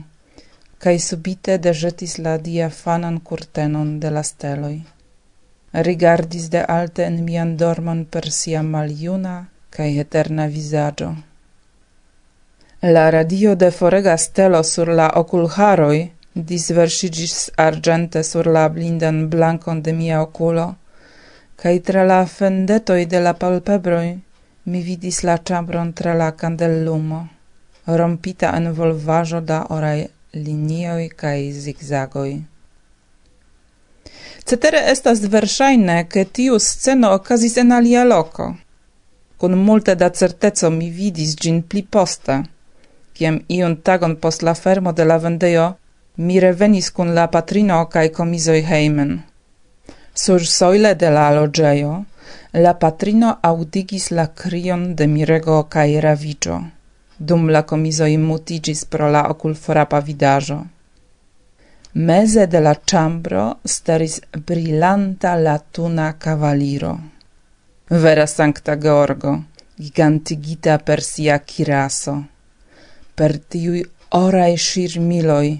cae 0.82 0.98
subite 0.98 1.58
dejetis 1.58 2.18
la 2.24 2.36
diafanan 2.38 3.20
curtenon 3.28 3.98
de 4.02 4.10
la 4.10 4.22
steloi. 4.22 4.78
Rigardis 5.86 6.46
de 6.50 6.60
alte 6.78 7.02
en 7.10 7.22
mian 7.24 7.56
dormon 7.56 8.04
per 8.04 8.30
sia 8.38 8.62
maliuna 8.62 9.36
cae 9.70 9.92
eterna 10.04 10.46
visaggio. 10.46 11.10
La 12.84 13.10
radio 13.10 13.54
de 13.54 13.70
forega 13.70 14.16
stelo 14.16 14.60
sur 14.64 14.88
la 14.88 15.12
oculharoi 15.14 16.10
disversigis 16.34 17.52
argente 17.54 18.22
sur 18.24 18.46
la 18.46 18.68
blindan 18.68 19.28
blancon 19.30 19.82
de 19.82 19.92
mia 19.92 20.20
oculo, 20.20 20.64
cae 21.54 21.78
tra 21.80 22.02
la 22.02 22.26
fendetoi 22.26 23.06
de 23.06 23.20
la 23.20 23.34
palpebroi 23.34 24.18
mi 24.64 24.80
vidis 24.82 25.22
la 25.22 25.38
chambron 25.38 25.92
tra 25.92 26.14
la 26.14 26.32
candellumo, 26.34 27.28
rompita 27.86 28.50
en 28.56 28.72
volvajo 28.74 29.40
da 29.40 29.66
orai 29.68 30.08
linioi 30.32 31.08
cae 31.14 31.52
zigzagoi. 31.52 32.34
Cetere 34.44 34.90
estas 34.90 35.20
versaine 35.28 36.06
che 36.08 36.24
tiu 36.24 36.58
sceno 36.58 37.12
okazis 37.12 37.56
en 37.58 37.70
alia 37.70 38.02
loco. 38.02 38.56
Con 39.36 39.52
multe 39.52 39.94
da 39.94 40.10
certeco 40.10 40.70
mi 40.70 40.90
vidis 40.90 41.34
gin 41.34 41.62
pli 41.66 41.84
posta,– 41.84 42.42
kiam 43.14 43.40
iun 43.48 43.76
tagon 43.86 44.16
post 44.16 44.42
la 44.42 44.54
fermo 44.54 44.92
de 44.92 45.04
la 45.04 45.16
vendejo 45.24 45.66
mi 46.16 46.40
revenis 46.40 46.90
kun 46.90 47.14
la 47.14 47.26
patrino 47.26 47.84
kaj 47.92 48.08
komizoj 48.18 48.60
hejmen. 48.70 49.20
Sur 50.14 50.46
soile 50.46 50.94
de 50.94 51.10
la 51.10 51.30
loĝejo 51.36 51.92
la 52.64 52.74
patrino 52.74 53.30
aŭdigis 53.48 54.10
la 54.10 54.26
krion 54.40 54.82
de 54.96 55.06
Mirego 55.06 55.62
kaj 55.74 56.00
Raviĝo, 56.04 56.58
dum 57.18 57.48
la 57.48 57.62
komizoj 57.62 58.10
mutiĝis 58.26 58.84
pro 58.84 59.08
la 59.08 59.22
okulfrapa 59.34 60.00
vidaĵo. 60.08 60.58
Meze 61.94 62.46
de 62.46 62.60
la 62.60 62.74
ĉambro 62.74 63.46
staris 63.64 64.20
brilanta 64.50 65.34
latuna 65.36 66.12
kavaliro. 66.18 66.92
Vera 68.04 68.26
Sankta 68.26 68.76
Georgo, 68.76 69.34
gigantigita 69.78 70.78
persia 70.78 71.38
kiraso 71.38 72.14
per 73.16 73.38
tiui 73.50 73.82
orae 74.18 74.56
shirmiloi 74.56 75.50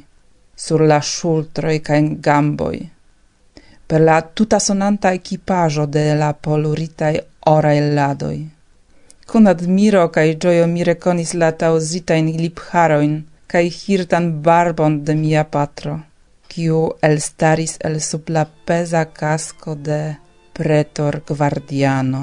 sur 0.64 0.80
la 0.90 1.00
shultroi 1.00 1.78
caen 1.86 2.08
gamboi, 2.20 2.80
per 3.88 4.00
la 4.00 4.18
tuta 4.22 4.58
sonanta 4.58 5.12
equipajo 5.18 5.86
de 5.86 6.04
la 6.20 6.30
poluritae 6.44 7.16
orae 7.54 7.80
ladoi. 7.96 8.40
Kun 9.28 9.46
admiro 9.52 10.04
cae 10.14 10.36
gioio 10.40 10.66
mi 10.74 10.84
reconis 10.84 11.32
la 11.40 11.50
tausitain 11.60 12.28
lipharoin 12.42 13.14
cae 13.50 13.68
hirtan 13.78 14.26
barbon 14.46 14.94
de 15.04 15.14
mia 15.22 15.44
patro, 15.54 15.94
kiu 16.50 16.78
elstaris 17.08 17.74
el 17.86 18.00
sub 18.08 18.28
la 18.34 18.44
pesa 18.66 19.04
casco 19.20 19.74
de 19.88 20.00
pretor 20.56 21.22
guardiano. 21.28 22.22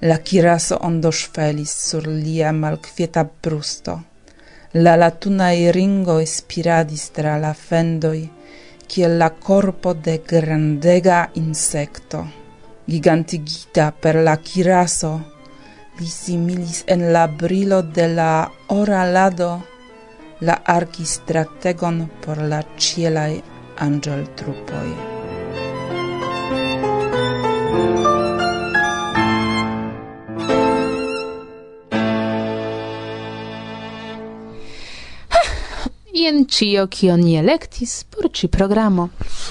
La 0.00 0.18
kiraso 0.22 0.76
ondosfelis 0.86 1.72
sur 1.88 2.04
lia 2.06 2.52
malkvieta 2.52 3.24
brusto. 3.42 3.96
La 4.74 4.94
latuna 4.96 5.48
iringo 5.52 6.20
spiradis 6.22 7.08
tra 7.16 7.34
la 7.42 7.50
fendoi, 7.52 8.28
kiel 8.86 9.18
la 9.18 9.30
corpo 9.30 9.94
de 9.94 10.20
grandega 10.22 11.30
insecto. 11.34 12.22
Gigantigita 12.86 13.90
per 13.90 14.22
la 14.22 14.36
kiraso, 14.36 15.12
li 15.98 16.06
similis 16.06 16.84
en 16.86 17.12
la 17.12 17.26
brilo 17.26 17.82
de 17.82 18.06
la 18.14 18.30
ora 18.68 19.02
lado 19.04 19.50
la 20.40 20.60
archistrategon 20.64 22.08
por 22.22 22.38
la 22.38 22.62
cielai 22.76 23.42
angel 23.76 24.28
trupoi. 24.36 25.07
cio 36.48 36.86
cio 36.88 37.16
ni 37.16 37.36
electis 37.36 38.04
por 38.08 38.30
ci 38.30 38.48
programo. 38.48 39.10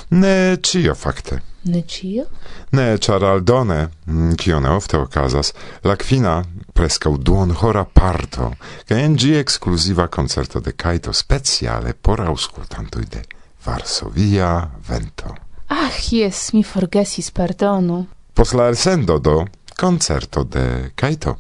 Ne 0.10 0.58
cio 0.62 0.94
fakte. 0.94 1.42
Ne 1.62 1.84
cio? 1.86 2.26
Ne, 2.70 2.98
char 2.98 3.24
aldone, 3.24 3.90
mm, 4.06 4.34
cio 4.36 4.60
ne 4.60 4.70
ofte 4.70 4.98
ocasas, 4.98 5.54
la 5.84 5.96
quina 5.96 6.44
prescau 6.74 7.18
duon 7.18 7.56
hora 7.62 7.86
parto, 7.86 8.56
ca 8.86 8.96
en 8.96 9.16
gi 9.16 9.36
exclusiva 9.36 10.08
concerto 10.08 10.60
de 10.60 10.76
Kaito 10.76 11.12
speciale 11.12 11.94
por 11.94 12.20
auscultantoi 12.22 13.06
de 13.06 13.24
Varsovia 13.64 14.70
Vento. 14.88 15.36
Ach, 15.68 16.12
yes, 16.12 16.52
mi 16.54 16.64
forgesis 16.64 17.32
pardonu. 17.32 18.08
Pos 18.34 18.54
la 18.54 18.68
elsendo 18.68 19.20
do, 19.20 19.46
concerto 19.76 20.44
de 20.44 20.92
Kaito. 20.96 21.36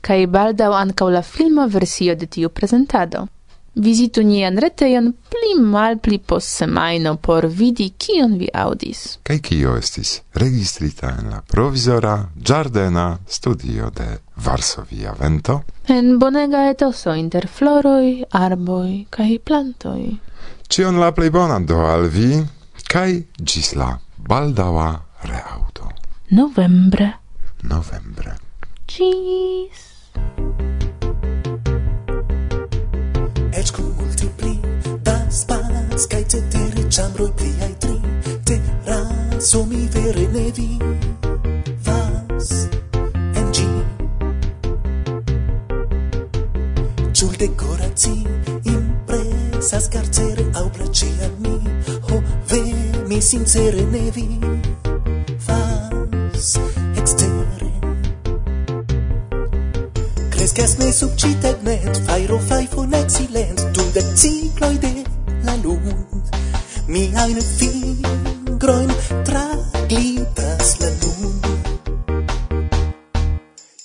Kai 0.00 0.26
baldau 0.26 0.72
ancau 0.72 1.08
la 1.10 1.22
filma 1.22 1.66
versio 1.66 2.14
de 2.14 2.26
tiu 2.26 2.50
presentado. 2.50 3.26
Visitu 3.76 4.22
nian 4.24 4.56
retejon 4.56 5.10
pli 5.28 5.60
mal 5.60 5.98
pli 5.98 6.18
post 6.18 6.48
semajno 6.48 7.16
por 7.16 7.46
vidi 7.46 7.90
kion 7.98 8.38
vi 8.40 8.48
aŭdis. 8.54 9.18
Kaj 9.22 9.36
kio 9.48 9.74
estis 9.76 10.20
registrita 10.34 11.10
en 11.18 11.28
la 11.34 11.42
provizora 11.44 12.14
ĝardena 12.36 13.18
studio 13.28 13.90
de 13.90 14.06
Varsovia 14.46 15.12
Vento? 15.20 15.60
En 15.88 16.16
bonega 16.18 16.64
etoso 16.70 17.12
inter 17.14 17.48
floroj, 17.58 18.24
arboj 18.32 19.04
kaj 19.10 19.30
plantoj. 19.44 20.00
Ĉion 20.72 20.96
la 21.00 21.12
plej 21.12 21.30
bonan 21.30 21.66
do 21.68 21.82
al 21.84 22.08
vi 22.08 22.30
kaj 22.88 23.10
ĝis 23.52 23.74
la 23.76 23.90
baldaŭa 24.16 24.88
reaŭdo. 25.28 25.92
Novembre. 26.30 27.12
Novembre. 27.62 28.38
Cheese 28.86 30.65
eĉ 33.66 33.72
kun 33.74 33.86
multe 33.98 34.26
pli 34.38 34.52
da 35.06 35.14
spac 35.36 36.04
kaj 36.10 36.20
cetere 36.32 36.82
ĉambroj 36.96 37.30
pliaj 37.38 37.70
tri 37.82 37.96
teraso 38.50 39.62
mi 39.70 39.80
vere 39.94 40.26
ne 40.34 40.44
vivas 40.58 42.50
en 43.40 43.48
ĝi 43.58 43.66
Ĉu 47.16 47.26
dekoraci 47.42 48.14
impresas 48.76 49.90
karcere 49.96 50.46
aŭ 50.62 50.66
plaĉi 50.78 51.10
al 51.26 51.34
mi 51.42 51.56
ho 52.06 52.22
ve 52.52 52.62
mi 53.10 53.20
sincere 53.32 53.90
ne 53.96 54.06
vivas 54.20 54.65
Cascas 60.56 60.78
me 60.78 60.90
subcitegment, 60.90 61.96
fairo 62.06 62.38
faifon 62.38 62.94
exilent, 62.94 63.58
de 63.92 64.02
cicloi 64.16 64.78
de 64.78 65.04
la 65.44 65.54
lun. 65.56 65.82
Miain 66.88 67.40
fingroin 67.58 68.88
traglitas 69.26 70.70
la 70.80 70.88
lun. 71.02 71.34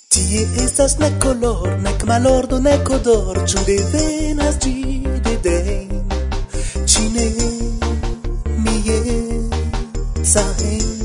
Tie 0.08 0.46
estas 0.64 0.96
nec 0.98 1.20
color, 1.20 1.76
nec 1.82 2.06
malordo, 2.08 2.58
nec 2.58 2.88
odor, 2.88 3.44
ciu 3.44 3.60
devenas 3.68 4.56
gi 4.64 5.04
de 5.28 5.36
den. 5.44 6.02
Cine 6.86 7.28
mie 8.64 8.98
sahen. 10.24 11.01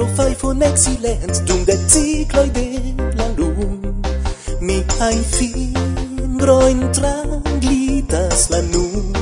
profajfon 0.00 0.62
exilent 0.62 1.42
dum 1.46 1.64
de 1.64 1.76
cicloi 1.92 2.48
de 2.58 2.68
la 3.18 3.26
lum 3.36 3.80
miajn 4.66 5.20
fimbrojn 5.36 6.80
tranglitas 6.98 8.46
la 8.52 8.60
nun. 8.72 9.12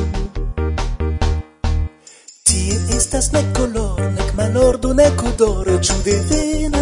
Tie 2.46 2.76
estas 2.98 3.32
nek 3.34 3.50
color 3.58 3.98
Nec 4.18 4.30
malordo 4.38 4.94
nek 5.00 5.24
odoro 5.30 5.78
de 6.06 6.14
devena 6.30 6.77